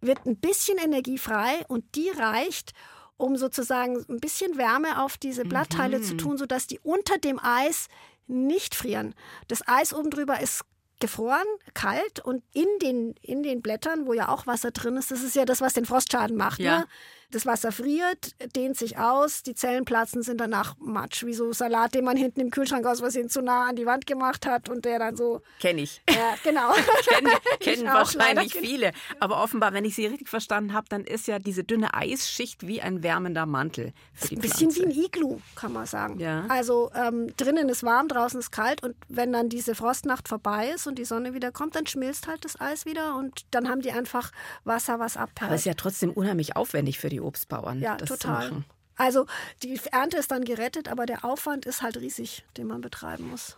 wird 0.00 0.24
ein 0.26 0.36
bisschen 0.36 0.78
Energie 0.78 1.18
frei 1.18 1.64
und 1.68 1.94
die 1.96 2.10
reicht, 2.10 2.72
um 3.16 3.36
sozusagen 3.36 4.04
ein 4.08 4.20
bisschen 4.20 4.56
Wärme 4.58 5.02
auf 5.02 5.16
diese 5.16 5.44
Blattteile 5.44 5.98
mhm. 5.98 6.04
zu 6.04 6.16
tun, 6.16 6.38
sodass 6.38 6.66
die 6.66 6.80
unter 6.80 7.18
dem 7.18 7.40
Eis 7.42 7.88
nicht 8.26 8.74
frieren. 8.74 9.14
Das 9.48 9.66
Eis 9.66 9.92
oben 9.92 10.10
drüber 10.10 10.40
ist 10.40 10.64
gefroren, 11.00 11.46
kalt 11.74 12.20
und 12.20 12.42
in 12.52 12.68
den, 12.80 13.14
in 13.20 13.42
den 13.42 13.60
Blättern, 13.60 14.06
wo 14.06 14.12
ja 14.12 14.28
auch 14.28 14.46
Wasser 14.46 14.70
drin 14.70 14.96
ist, 14.96 15.10
das 15.10 15.22
ist 15.22 15.34
ja 15.36 15.44
das, 15.44 15.60
was 15.60 15.74
den 15.74 15.84
Frostschaden 15.84 16.36
macht. 16.36 16.60
Ja. 16.60 16.80
Ne? 16.80 16.86
Das 17.30 17.46
Wasser 17.46 17.72
friert, 17.72 18.34
dehnt 18.54 18.76
sich 18.76 18.98
aus, 18.98 19.42
die 19.42 19.54
Zellen 19.54 19.84
platzen, 19.84 20.22
sind 20.22 20.40
danach 20.40 20.76
Matsch, 20.78 21.24
wie 21.24 21.34
so 21.34 21.52
Salat, 21.52 21.94
den 21.94 22.04
man 22.04 22.16
hinten 22.16 22.40
im 22.40 22.50
Kühlschrank 22.50 22.86
aus 22.86 23.00
Versehen 23.00 23.28
zu 23.28 23.42
nah 23.42 23.68
an 23.68 23.76
die 23.76 23.86
Wand 23.86 24.06
gemacht 24.06 24.46
hat 24.46 24.68
und 24.68 24.84
der 24.84 24.98
dann 24.98 25.16
so. 25.16 25.42
Kenne 25.60 25.82
ich. 25.82 26.02
Ja, 26.08 26.34
genau. 26.42 26.72
Kennen, 27.08 27.32
kennen 27.60 27.86
wahrscheinlich 27.86 28.54
viele. 28.54 28.92
Aber 29.20 29.42
offenbar, 29.42 29.72
wenn 29.72 29.84
ich 29.84 29.94
Sie 29.94 30.06
richtig 30.06 30.28
verstanden 30.28 30.72
habe, 30.72 30.86
dann 30.88 31.04
ist 31.04 31.26
ja 31.26 31.38
diese 31.38 31.64
dünne 31.64 31.94
Eisschicht 31.94 32.66
wie 32.66 32.80
ein 32.80 33.02
wärmender 33.02 33.46
Mantel. 33.46 33.92
Für 34.12 34.28
die 34.28 34.36
ein 34.36 34.40
bisschen 34.40 34.70
Pflanze. 34.70 34.96
wie 34.96 35.00
ein 35.00 35.04
Iglu, 35.04 35.40
kann 35.54 35.72
man 35.72 35.86
sagen. 35.86 36.18
Ja. 36.18 36.44
Also 36.48 36.90
ähm, 36.94 37.34
drinnen 37.36 37.68
ist 37.68 37.82
warm, 37.82 38.08
draußen 38.08 38.40
ist 38.40 38.50
kalt 38.50 38.82
und 38.82 38.94
wenn 39.08 39.32
dann 39.32 39.48
diese 39.48 39.74
Frostnacht 39.74 40.28
vorbei 40.28 40.70
ist 40.74 40.86
und 40.86 40.98
die 40.98 41.04
Sonne 41.04 41.34
wieder 41.34 41.52
kommt, 41.52 41.76
dann 41.76 41.86
schmilzt 41.86 42.26
halt 42.26 42.44
das 42.44 42.60
Eis 42.60 42.86
wieder 42.86 43.16
und 43.16 43.42
dann 43.50 43.68
haben 43.68 43.80
die 43.80 43.92
einfach 43.92 44.30
Wasser, 44.64 44.98
was 44.98 45.16
abhält. 45.16 45.42
Aber 45.48 45.54
es 45.54 45.62
ist 45.62 45.66
ja 45.66 45.74
trotzdem 45.74 46.10
unheimlich 46.10 46.56
aufwendig 46.56 46.98
für 46.98 47.08
die 47.08 47.13
Obstbauern, 47.20 47.80
ja, 47.80 47.96
das 47.96 48.08
total. 48.08 48.48
zu 48.48 48.54
machen. 48.54 48.64
Also 48.96 49.26
die 49.62 49.78
Ernte 49.90 50.18
ist 50.18 50.30
dann 50.30 50.44
gerettet, 50.44 50.88
aber 50.88 51.06
der 51.06 51.24
Aufwand 51.24 51.66
ist 51.66 51.82
halt 51.82 51.96
riesig, 51.96 52.44
den 52.56 52.68
man 52.68 52.80
betreiben 52.80 53.28
muss. 53.28 53.56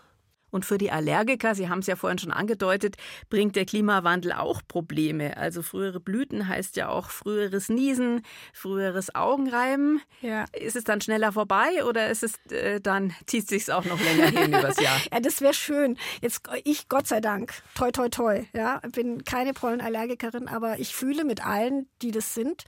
Und 0.50 0.64
für 0.64 0.78
die 0.78 0.90
Allergiker, 0.90 1.54
Sie 1.54 1.68
haben 1.68 1.80
es 1.80 1.86
ja 1.86 1.96
vorhin 1.96 2.18
schon 2.18 2.30
angedeutet, 2.30 2.96
bringt 3.28 3.56
der 3.56 3.66
Klimawandel 3.66 4.32
auch 4.32 4.62
Probleme. 4.66 5.36
Also 5.36 5.60
frühere 5.60 6.00
Blüten 6.00 6.48
heißt 6.48 6.76
ja 6.76 6.88
auch 6.88 7.10
früheres 7.10 7.68
Niesen, 7.68 8.22
früheres 8.54 9.14
Augenreiben. 9.14 10.00
Ja. 10.22 10.46
Ist 10.58 10.76
es 10.76 10.84
dann 10.84 11.00
schneller 11.00 11.32
vorbei 11.32 11.84
oder 11.86 12.08
ist 12.08 12.22
es 12.22 12.34
äh, 12.52 12.80
dann 12.80 13.12
zieht 13.26 13.48
sich 13.48 13.70
auch 13.70 13.84
noch 13.84 14.00
länger 14.00 14.28
hin 14.28 14.48
übers 14.48 14.80
Jahr? 14.80 14.98
ja, 15.12 15.20
das 15.20 15.40
wäre 15.40 15.52
schön. 15.52 15.98
Jetzt 16.22 16.48
ich 16.64 16.88
Gott 16.88 17.06
sei 17.08 17.20
Dank, 17.20 17.52
toi 17.74 17.90
toi 17.90 18.08
toi, 18.08 18.44
ja, 18.54 18.80
bin 18.92 19.24
keine 19.24 19.52
Pollenallergikerin, 19.52 20.48
aber 20.48 20.78
ich 20.78 20.94
fühle 20.94 21.24
mit 21.24 21.44
allen, 21.44 21.88
die 22.00 22.12
das 22.12 22.34
sind, 22.34 22.64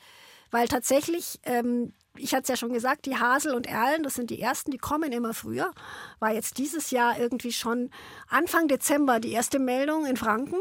weil 0.51 0.69
tatsächlich 0.69 1.41
ähm, 1.45 1.93
ich 2.19 2.33
hatte 2.33 2.43
es 2.43 2.49
ja 2.49 2.57
schon 2.57 2.73
gesagt, 2.73 3.07
die 3.07 3.17
Hasel 3.17 3.55
und 3.55 3.67
Erlen, 3.67 4.03
das 4.03 4.15
sind 4.15 4.31
die 4.31 4.41
ersten, 4.41 4.71
die 4.71 4.79
kommen 4.79 5.13
immer 5.13 5.35
früher. 5.35 5.73
War 6.19 6.33
jetzt 6.33 6.59
dieses 6.59 6.91
Jahr 6.91 7.19
irgendwie 7.19 7.53
schon 7.53 7.91
Anfang 8.29 8.69
Dezember 8.69 9.21
die 9.21 9.33
erste 9.33 9.59
Meldung 9.59 10.07
in 10.07 10.17
Franken. 10.17 10.57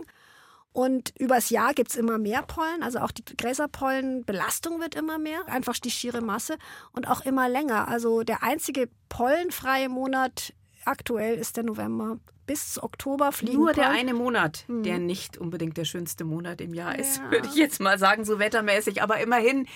Und 0.72 1.14
übers 1.18 1.50
Jahr 1.50 1.74
gibt 1.74 1.90
es 1.90 1.96
immer 1.96 2.20
mehr 2.20 2.44
Pollen, 2.44 2.84
also 2.84 3.00
auch 3.00 3.12
die 3.12 3.24
Gräserpollenbelastung 3.36 4.80
wird 4.80 4.94
immer 4.94 5.18
mehr, 5.18 5.48
einfach 5.48 5.74
die 5.80 5.90
schiere 5.90 6.22
Masse 6.22 6.58
und 6.92 7.08
auch 7.08 7.22
immer 7.22 7.50
länger. 7.50 7.88
Also 7.88 8.22
der 8.22 8.44
einzige 8.44 8.88
pollenfreie 9.10 9.90
Monat 9.90 10.54
aktuell 10.88 11.38
ist 11.38 11.58
der 11.58 11.64
November. 11.64 12.20
Bis 12.46 12.82
Oktober 12.82 13.32
fliegen 13.34 13.58
Nur 13.58 13.74
der 13.74 13.90
eine 13.90 14.14
Monat, 14.14 14.64
mhm. 14.68 14.84
der 14.84 15.00
nicht 15.00 15.38
unbedingt 15.38 15.76
der 15.76 15.86
schönste 15.86 16.24
Monat 16.24 16.62
im 16.62 16.74
Jahr 16.74 16.98
ist, 16.98 17.18
ja. 17.18 17.32
würde 17.32 17.48
ich 17.50 17.56
jetzt 17.56 17.82
mal 17.82 18.00
sagen, 18.00 18.24
so 18.24 18.40
wettermäßig. 18.40 19.02
Aber 19.02 19.20
immerhin 19.20 19.68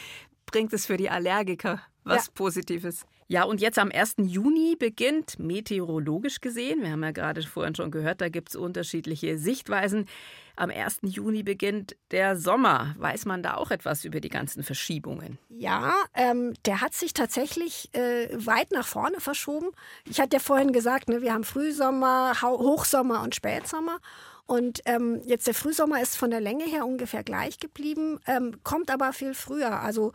bringt 0.46 0.72
es 0.72 0.86
für 0.86 0.98
die 0.98 1.10
Allergiker 1.10 1.82
was 2.04 2.28
ja. 2.28 2.32
Positives. 2.34 3.06
Ja, 3.32 3.44
und 3.46 3.62
jetzt 3.62 3.80
am 3.80 3.92
1. 3.94 4.16
Juni 4.24 4.76
beginnt, 4.78 5.40
meteorologisch 5.40 6.42
gesehen, 6.42 6.82
wir 6.82 6.92
haben 6.92 7.02
ja 7.02 7.12
gerade 7.12 7.42
vorhin 7.44 7.74
schon 7.74 7.90
gehört, 7.90 8.20
da 8.20 8.28
gibt 8.28 8.50
es 8.50 8.58
unterschiedliche 8.58 9.38
Sichtweisen. 9.38 10.10
Am 10.58 10.70
1. 10.70 11.00
Juni 11.04 11.42
beginnt 11.42 11.96
der 12.12 12.36
Sommer. 12.36 12.94
Weiß 12.98 13.24
man 13.24 13.42
da 13.42 13.54
auch 13.56 13.72
etwas 13.72 14.04
über 14.04 14.20
die 14.20 14.28
ganzen 14.28 14.64
Verschiebungen? 14.64 15.38
Ja, 15.48 15.94
ähm, 16.14 16.56
der 16.66 16.82
hat 16.82 16.94
sich 16.94 17.14
tatsächlich 17.14 17.88
äh, 17.94 18.28
weit 18.34 18.74
nach 18.74 18.86
vorne 18.86 19.22
verschoben. 19.22 19.70
Ich 20.10 20.20
hatte 20.20 20.36
ja 20.36 20.42
vorhin 20.42 20.74
gesagt, 20.74 21.08
ne, 21.08 21.22
wir 21.22 21.32
haben 21.32 21.46
Frühsommer, 21.46 22.34
Hochsommer 22.42 23.24
und 23.24 23.34
Spätsommer. 23.34 24.00
Und 24.46 24.82
ähm, 24.84 25.22
jetzt 25.24 25.48
der 25.48 25.54
Frühsommer 25.54 26.02
ist 26.02 26.18
von 26.18 26.32
der 26.32 26.42
Länge 26.42 26.66
her 26.66 26.86
ungefähr 26.86 27.24
gleich 27.24 27.60
geblieben, 27.60 28.20
ähm, 28.28 28.62
kommt 28.66 28.92
aber 28.92 29.14
viel 29.14 29.36
früher. 29.36 29.80
Also 29.80 30.12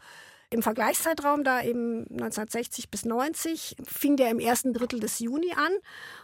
Im 0.50 0.62
Vergleichszeitraum, 0.62 1.42
da 1.42 1.62
eben 1.62 2.02
1960 2.10 2.88
bis 2.88 3.04
90, 3.04 3.76
fing 3.84 4.16
der 4.16 4.30
im 4.30 4.38
ersten 4.38 4.72
Drittel 4.72 5.00
des 5.00 5.18
Juni 5.18 5.52
an. 5.52 5.72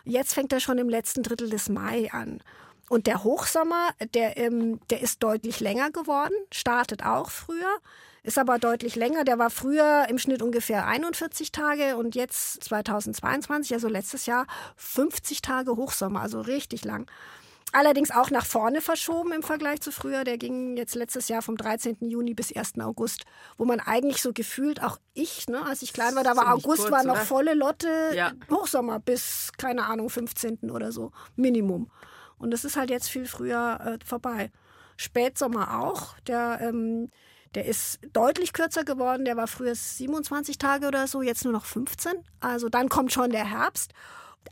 Jetzt 0.04 0.34
fängt 0.34 0.52
er 0.52 0.60
schon 0.60 0.78
im 0.78 0.88
letzten 0.88 1.24
Drittel 1.24 1.50
des 1.50 1.68
Mai 1.68 2.08
an. 2.12 2.40
Und 2.88 3.06
der 3.06 3.24
Hochsommer, 3.24 3.90
der, 4.14 4.36
ähm, 4.36 4.78
der 4.90 5.00
ist 5.00 5.22
deutlich 5.22 5.60
länger 5.60 5.90
geworden, 5.90 6.34
startet 6.52 7.04
auch 7.04 7.30
früher, 7.30 7.78
ist 8.22 8.38
aber 8.38 8.58
deutlich 8.58 8.94
länger. 8.94 9.24
Der 9.24 9.38
war 9.38 9.50
früher 9.50 10.06
im 10.08 10.18
Schnitt 10.18 10.42
ungefähr 10.42 10.86
41 10.86 11.50
Tage 11.50 11.96
und 11.96 12.14
jetzt 12.14 12.62
2022, 12.62 13.72
also 13.74 13.88
letztes 13.88 14.26
Jahr, 14.26 14.46
50 14.76 15.42
Tage 15.42 15.74
Hochsommer, 15.76 16.20
also 16.20 16.40
richtig 16.40 16.84
lang. 16.84 17.10
Allerdings 17.74 18.10
auch 18.10 18.30
nach 18.30 18.44
vorne 18.44 18.82
verschoben 18.82 19.32
im 19.32 19.42
Vergleich 19.42 19.80
zu 19.80 19.90
früher. 19.90 20.24
Der 20.24 20.36
ging 20.36 20.76
jetzt 20.76 20.94
letztes 20.94 21.28
Jahr 21.28 21.40
vom 21.40 21.56
13. 21.56 21.96
Juni 22.02 22.34
bis 22.34 22.54
1. 22.54 22.78
August, 22.80 23.24
wo 23.56 23.64
man 23.64 23.80
eigentlich 23.80 24.20
so 24.20 24.34
gefühlt, 24.34 24.82
auch 24.82 24.98
ich, 25.14 25.48
ne, 25.48 25.64
als 25.64 25.80
ich 25.80 25.94
klein 25.94 26.14
war, 26.14 26.22
da 26.22 26.36
war 26.36 26.52
August, 26.52 26.82
kurz, 26.82 26.90
war 26.92 27.02
noch 27.02 27.14
oder? 27.14 27.24
volle 27.24 27.54
Lotte, 27.54 27.88
ja. 28.14 28.32
Hochsommer 28.50 29.00
bis, 29.00 29.52
keine 29.56 29.86
Ahnung, 29.86 30.10
15. 30.10 30.70
oder 30.70 30.92
so, 30.92 31.12
Minimum. 31.34 31.90
Und 32.36 32.50
das 32.50 32.66
ist 32.66 32.76
halt 32.76 32.90
jetzt 32.90 33.08
viel 33.08 33.24
früher 33.24 33.80
äh, 33.82 34.04
vorbei. 34.04 34.50
Spätsommer 34.98 35.80
auch, 35.80 36.18
der, 36.26 36.58
ähm, 36.60 37.08
der 37.54 37.64
ist 37.64 38.00
deutlich 38.12 38.52
kürzer 38.52 38.84
geworden, 38.84 39.24
der 39.24 39.38
war 39.38 39.46
früher 39.46 39.74
27 39.74 40.58
Tage 40.58 40.88
oder 40.88 41.06
so, 41.06 41.22
jetzt 41.22 41.44
nur 41.44 41.54
noch 41.54 41.64
15. 41.64 42.12
Also 42.40 42.68
dann 42.68 42.90
kommt 42.90 43.12
schon 43.12 43.30
der 43.30 43.48
Herbst, 43.48 43.92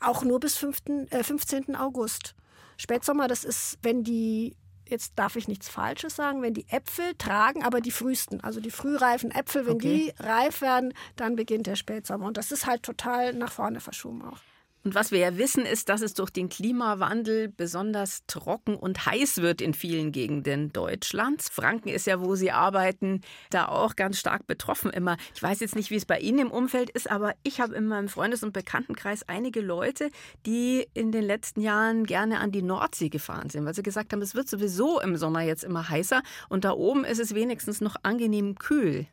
auch 0.01 0.25
nur 0.25 0.41
bis 0.41 0.57
5., 0.57 0.79
äh, 1.11 1.23
15. 1.23 1.77
August. 1.77 2.35
Spätsommer, 2.81 3.29
das 3.29 3.45
ist, 3.45 3.79
wenn 3.83 4.05
die, 4.05 4.57
jetzt 4.89 5.13
darf 5.17 5.37
ich 5.37 5.49
nichts 5.49 5.69
Falsches 5.69 6.17
sagen, 6.17 6.41
wenn 6.41 6.55
die 6.55 6.67
Äpfel 6.71 7.15
tragen, 7.19 7.63
aber 7.63 7.83
die 7.83 7.91
frühesten, 7.91 8.41
also 8.41 8.59
die 8.59 8.71
frühreifen 8.71 9.31
Äpfel, 9.31 9.67
wenn 9.67 9.75
okay. 9.75 10.13
die 10.17 10.23
reif 10.23 10.63
werden, 10.63 10.95
dann 11.17 11.37
beginnt 11.37 11.67
der 11.67 11.77
Spätsommer. 11.77 12.25
Und 12.27 12.39
das 12.39 12.53
ist 12.53 12.65
halt 12.65 12.83
total 12.83 13.35
nach 13.35 13.53
vorne 13.53 13.81
verschoben 13.81 14.23
auch. 14.23 14.39
Und 14.83 14.95
was 14.95 15.11
wir 15.11 15.19
ja 15.19 15.37
wissen, 15.37 15.67
ist, 15.67 15.91
dass 15.91 16.01
es 16.01 16.15
durch 16.15 16.31
den 16.31 16.49
Klimawandel 16.49 17.49
besonders 17.49 18.25
trocken 18.27 18.77
und 18.77 19.05
heiß 19.05 19.39
wird 19.39 19.61
in 19.61 19.75
vielen 19.75 20.11
Gegenden 20.11 20.73
Deutschlands. 20.73 21.51
Franken 21.51 21.91
ist 21.91 22.07
ja, 22.07 22.21
wo 22.21 22.35
Sie 22.35 22.51
arbeiten, 22.51 23.21
da 23.51 23.69
auch 23.69 23.95
ganz 23.95 24.19
stark 24.19 24.47
betroffen 24.47 24.91
immer. 24.91 25.19
Ich 25.35 25.43
weiß 25.43 25.61
jetzt 25.61 25.77
nicht, 25.77 25.91
wie 25.91 25.97
es 25.97 26.07
bei 26.07 26.19
Ihnen 26.19 26.39
im 26.39 26.51
Umfeld 26.51 26.89
ist, 26.91 27.11
aber 27.11 27.35
ich 27.43 27.61
habe 27.61 27.75
in 27.75 27.87
meinem 27.87 28.09
Freundes- 28.09 28.43
und 28.43 28.53
Bekanntenkreis 28.53 29.23
einige 29.29 29.61
Leute, 29.61 30.11
die 30.47 30.87
in 30.95 31.13
den 31.13 31.25
letzten 31.25 31.61
Jahren 31.61 32.05
gerne 32.05 32.41
an 32.41 32.51
die 32.51 32.63
Nordsee 32.63 33.11
gefahren 33.11 33.51
sind, 33.51 33.67
weil 33.67 33.75
sie 33.75 33.83
gesagt 33.83 34.13
haben, 34.13 34.23
es 34.23 34.35
wird 34.35 34.49
sowieso 34.49 35.01
im 35.01 35.17
Sommer 35.17 35.43
jetzt 35.43 35.65
immer 35.65 35.89
heißer 35.89 36.23
und 36.49 36.65
da 36.65 36.73
oben 36.73 37.05
ist 37.05 37.21
es 37.21 37.35
wenigstens 37.35 37.81
noch 37.81 37.97
angenehm 38.03 38.55
kühl. 38.55 39.07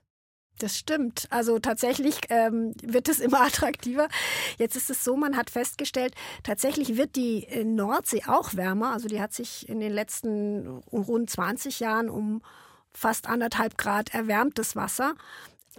Das 0.59 0.75
stimmt. 0.75 1.27
Also 1.29 1.59
tatsächlich 1.59 2.19
ähm, 2.29 2.73
wird 2.81 3.09
es 3.09 3.19
immer 3.19 3.41
attraktiver. 3.45 4.07
Jetzt 4.57 4.75
ist 4.75 4.89
es 4.89 5.03
so, 5.03 5.15
man 5.15 5.37
hat 5.37 5.49
festgestellt, 5.49 6.15
tatsächlich 6.43 6.97
wird 6.97 7.15
die 7.15 7.45
äh, 7.45 7.63
Nordsee 7.63 8.23
auch 8.27 8.55
wärmer. 8.55 8.93
Also 8.93 9.07
die 9.07 9.21
hat 9.21 9.33
sich 9.33 9.69
in 9.69 9.79
den 9.79 9.91
letzten 9.91 10.67
rund 10.91 11.29
20 11.29 11.79
Jahren 11.79 12.09
um 12.09 12.41
fast 12.91 13.27
anderthalb 13.27 13.77
Grad 13.77 14.13
erwärmt, 14.13 14.57
das 14.57 14.75
Wasser. 14.75 15.13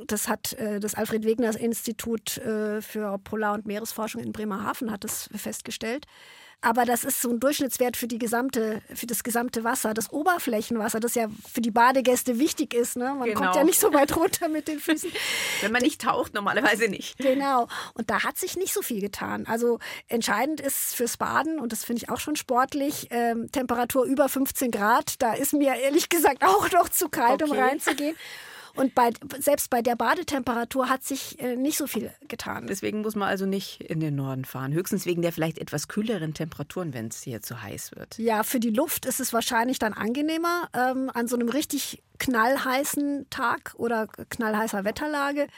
Das 0.06 0.28
hat 0.28 0.52
äh, 0.54 0.78
das 0.78 0.94
Alfred 0.94 1.24
Wegener 1.24 1.58
Institut 1.58 2.38
äh, 2.38 2.80
für 2.80 3.18
Polar- 3.18 3.54
und 3.54 3.66
Meeresforschung 3.66 4.22
in 4.22 4.30
Bremerhaven 4.30 4.92
hat 4.92 5.02
das 5.02 5.28
festgestellt. 5.34 6.06
Aber 6.60 6.84
das 6.84 7.04
ist 7.04 7.22
so 7.22 7.30
ein 7.30 7.38
Durchschnittswert 7.38 7.96
für 7.96 8.08
die 8.08 8.18
gesamte, 8.18 8.82
für 8.92 9.06
das 9.06 9.22
gesamte 9.22 9.62
Wasser, 9.62 9.94
das 9.94 10.12
Oberflächenwasser, 10.12 10.98
das 10.98 11.14
ja 11.14 11.28
für 11.50 11.60
die 11.60 11.70
Badegäste 11.70 12.40
wichtig 12.40 12.74
ist. 12.74 12.96
Ne? 12.96 13.14
Man 13.14 13.28
genau. 13.28 13.40
kommt 13.40 13.54
ja 13.54 13.62
nicht 13.62 13.78
so 13.78 13.92
weit 13.94 14.16
runter 14.16 14.48
mit 14.48 14.66
den 14.66 14.80
Füßen. 14.80 15.10
Wenn 15.60 15.70
man 15.70 15.82
nicht 15.82 16.00
taucht, 16.00 16.34
normalerweise 16.34 16.88
nicht. 16.88 17.16
Genau. 17.18 17.68
Und 17.94 18.10
da 18.10 18.24
hat 18.24 18.38
sich 18.38 18.56
nicht 18.56 18.74
so 18.74 18.82
viel 18.82 19.00
getan. 19.00 19.46
Also 19.46 19.78
entscheidend 20.08 20.60
ist 20.60 20.96
fürs 20.96 21.16
Baden, 21.16 21.60
und 21.60 21.70
das 21.70 21.84
finde 21.84 22.02
ich 22.02 22.10
auch 22.10 22.18
schon 22.18 22.34
sportlich, 22.34 23.06
ähm, 23.10 23.52
Temperatur 23.52 24.04
über 24.04 24.28
15 24.28 24.72
Grad. 24.72 25.22
Da 25.22 25.34
ist 25.34 25.52
mir 25.52 25.76
ehrlich 25.76 26.08
gesagt 26.08 26.42
auch 26.42 26.70
noch 26.72 26.88
zu 26.88 27.08
kalt, 27.08 27.40
okay. 27.42 27.52
um 27.52 27.56
reinzugehen. 27.56 28.16
Und 28.78 28.94
bei, 28.94 29.10
selbst 29.40 29.70
bei 29.70 29.82
der 29.82 29.96
Badetemperatur 29.96 30.88
hat 30.88 31.02
sich 31.02 31.38
äh, 31.40 31.56
nicht 31.56 31.76
so 31.76 31.86
viel 31.86 32.12
getan. 32.28 32.66
Deswegen 32.66 33.02
muss 33.02 33.16
man 33.16 33.28
also 33.28 33.44
nicht 33.44 33.80
in 33.80 34.00
den 34.00 34.14
Norden 34.14 34.44
fahren. 34.44 34.72
Höchstens 34.72 35.04
wegen 35.04 35.22
der 35.22 35.32
vielleicht 35.32 35.58
etwas 35.58 35.88
kühleren 35.88 36.32
Temperaturen, 36.32 36.94
wenn 36.94 37.08
es 37.08 37.22
hier 37.22 37.42
zu 37.42 37.60
heiß 37.60 37.96
wird. 37.96 38.18
Ja, 38.18 38.42
für 38.44 38.60
die 38.60 38.70
Luft 38.70 39.04
ist 39.04 39.20
es 39.20 39.32
wahrscheinlich 39.32 39.78
dann 39.78 39.92
angenehmer. 39.92 40.68
Ähm, 40.74 41.10
an 41.12 41.26
so 41.26 41.36
einem 41.36 41.48
richtig 41.48 42.02
knallheißen 42.18 43.28
Tag 43.31 43.74
oder 43.76 44.07
knallheißer 44.07 44.85
Wetterlage. 44.85 45.48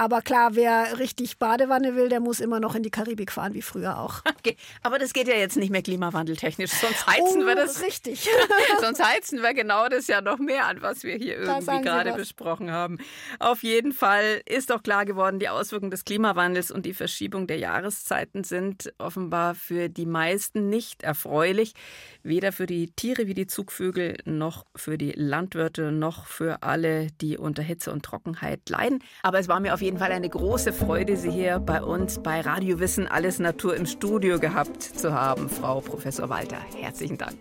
Aber 0.00 0.22
klar, 0.22 0.54
wer 0.54 0.98
richtig 0.98 1.38
Badewanne 1.38 1.94
will, 1.94 2.08
der 2.08 2.20
muss 2.20 2.40
immer 2.40 2.58
noch 2.58 2.74
in 2.74 2.82
die 2.82 2.90
Karibik 2.90 3.30
fahren, 3.30 3.52
wie 3.52 3.62
früher 3.62 3.98
auch. 3.98 4.22
Okay. 4.40 4.56
Aber 4.82 4.98
das 4.98 5.12
geht 5.12 5.28
ja 5.28 5.34
jetzt 5.34 5.58
nicht 5.58 5.68
mehr 5.68 5.82
klimawandeltechnisch, 5.82 6.70
sonst 6.70 7.06
heizen 7.06 7.42
oh, 7.42 7.46
wir 7.46 7.56
das. 7.56 7.82
Richtig. 7.82 8.26
sonst 8.80 9.04
heizen 9.04 9.42
wir 9.42 9.52
genau 9.52 9.88
das 9.88 10.06
ja 10.06 10.22
noch 10.22 10.38
mehr 10.38 10.64
an, 10.66 10.80
was 10.80 11.02
wir 11.02 11.16
hier 11.16 11.36
irgendwie 11.36 11.82
gerade 11.82 12.14
besprochen 12.14 12.70
haben. 12.70 12.96
Auf 13.38 13.62
jeden 13.62 13.92
Fall 13.92 14.40
ist 14.46 14.70
doch 14.70 14.82
klar 14.82 15.04
geworden, 15.04 15.40
die 15.40 15.50
Auswirkungen 15.50 15.90
des 15.90 16.06
Klimawandels 16.06 16.70
und 16.70 16.86
die 16.86 16.94
Verschiebung 16.94 17.46
der 17.46 17.58
Jahreszeiten 17.58 18.42
sind 18.42 18.94
offenbar 18.96 19.54
für 19.54 19.90
die 19.90 20.06
meisten 20.06 20.70
nicht 20.70 21.02
erfreulich. 21.02 21.74
Weder 22.22 22.52
für 22.52 22.66
die 22.66 22.92
Tiere 22.92 23.26
wie 23.26 23.34
die 23.34 23.46
Zugvögel 23.46 24.16
noch 24.24 24.64
für 24.74 24.96
die 24.96 25.12
Landwirte 25.12 25.92
noch 25.92 26.09
noch 26.10 26.26
für 26.26 26.64
alle, 26.64 27.06
die 27.20 27.38
unter 27.38 27.62
Hitze 27.62 27.92
und 27.92 28.04
Trockenheit 28.04 28.68
leiden. 28.68 28.98
Aber 29.22 29.38
es 29.38 29.46
war 29.46 29.60
mir 29.60 29.74
auf 29.74 29.80
jeden 29.80 29.98
Fall 29.98 30.10
eine 30.10 30.28
große 30.28 30.72
Freude, 30.72 31.16
Sie 31.16 31.30
hier 31.30 31.60
bei 31.60 31.80
uns 31.82 32.20
bei 32.20 32.40
Radio 32.40 32.80
Wissen 32.80 33.06
Alles 33.06 33.38
Natur 33.38 33.76
im 33.76 33.86
Studio 33.86 34.40
gehabt 34.40 34.82
zu 34.82 35.12
haben, 35.12 35.48
Frau 35.48 35.80
Professor 35.80 36.28
Walter. 36.28 36.58
Herzlichen 36.76 37.16
Dank. 37.16 37.38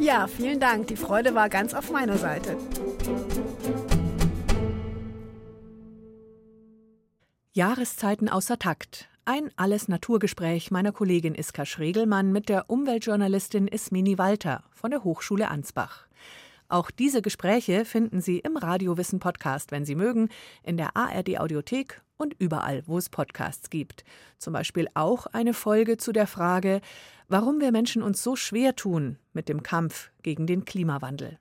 Ja, 0.00 0.26
vielen 0.26 0.58
Dank. 0.58 0.88
Die 0.88 0.96
Freude 0.96 1.36
war 1.36 1.48
ganz 1.48 1.74
auf 1.74 1.92
meiner 1.92 2.18
Seite. 2.18 2.56
Jahreszeiten 7.52 8.28
außer 8.28 8.58
Takt. 8.58 9.08
Ein 9.24 9.50
alles 9.54 9.86
Naturgespräch 9.86 10.72
meiner 10.72 10.90
Kollegin 10.90 11.36
Iska 11.36 11.64
Schregelmann 11.64 12.32
mit 12.32 12.48
der 12.48 12.68
Umweltjournalistin 12.68 13.68
Ismini 13.68 14.18
Walter 14.18 14.64
von 14.72 14.90
der 14.90 15.04
Hochschule 15.04 15.48
Ansbach. 15.48 16.08
Auch 16.72 16.90
diese 16.90 17.20
Gespräche 17.20 17.84
finden 17.84 18.22
Sie 18.22 18.38
im 18.38 18.56
Radiowissen 18.56 19.20
Podcast, 19.20 19.72
wenn 19.72 19.84
Sie 19.84 19.94
mögen, 19.94 20.30
in 20.62 20.78
der 20.78 20.96
ARD 20.96 21.38
Audiothek 21.38 22.00
und 22.16 22.34
überall, 22.38 22.82
wo 22.86 22.96
es 22.96 23.10
Podcasts 23.10 23.68
gibt. 23.68 24.04
Zum 24.38 24.54
Beispiel 24.54 24.88
auch 24.94 25.26
eine 25.26 25.52
Folge 25.52 25.98
zu 25.98 26.12
der 26.12 26.26
Frage, 26.26 26.80
warum 27.28 27.60
wir 27.60 27.72
Menschen 27.72 28.02
uns 28.02 28.22
so 28.22 28.36
schwer 28.36 28.74
tun 28.74 29.18
mit 29.34 29.50
dem 29.50 29.62
Kampf 29.62 30.12
gegen 30.22 30.46
den 30.46 30.64
Klimawandel. 30.64 31.38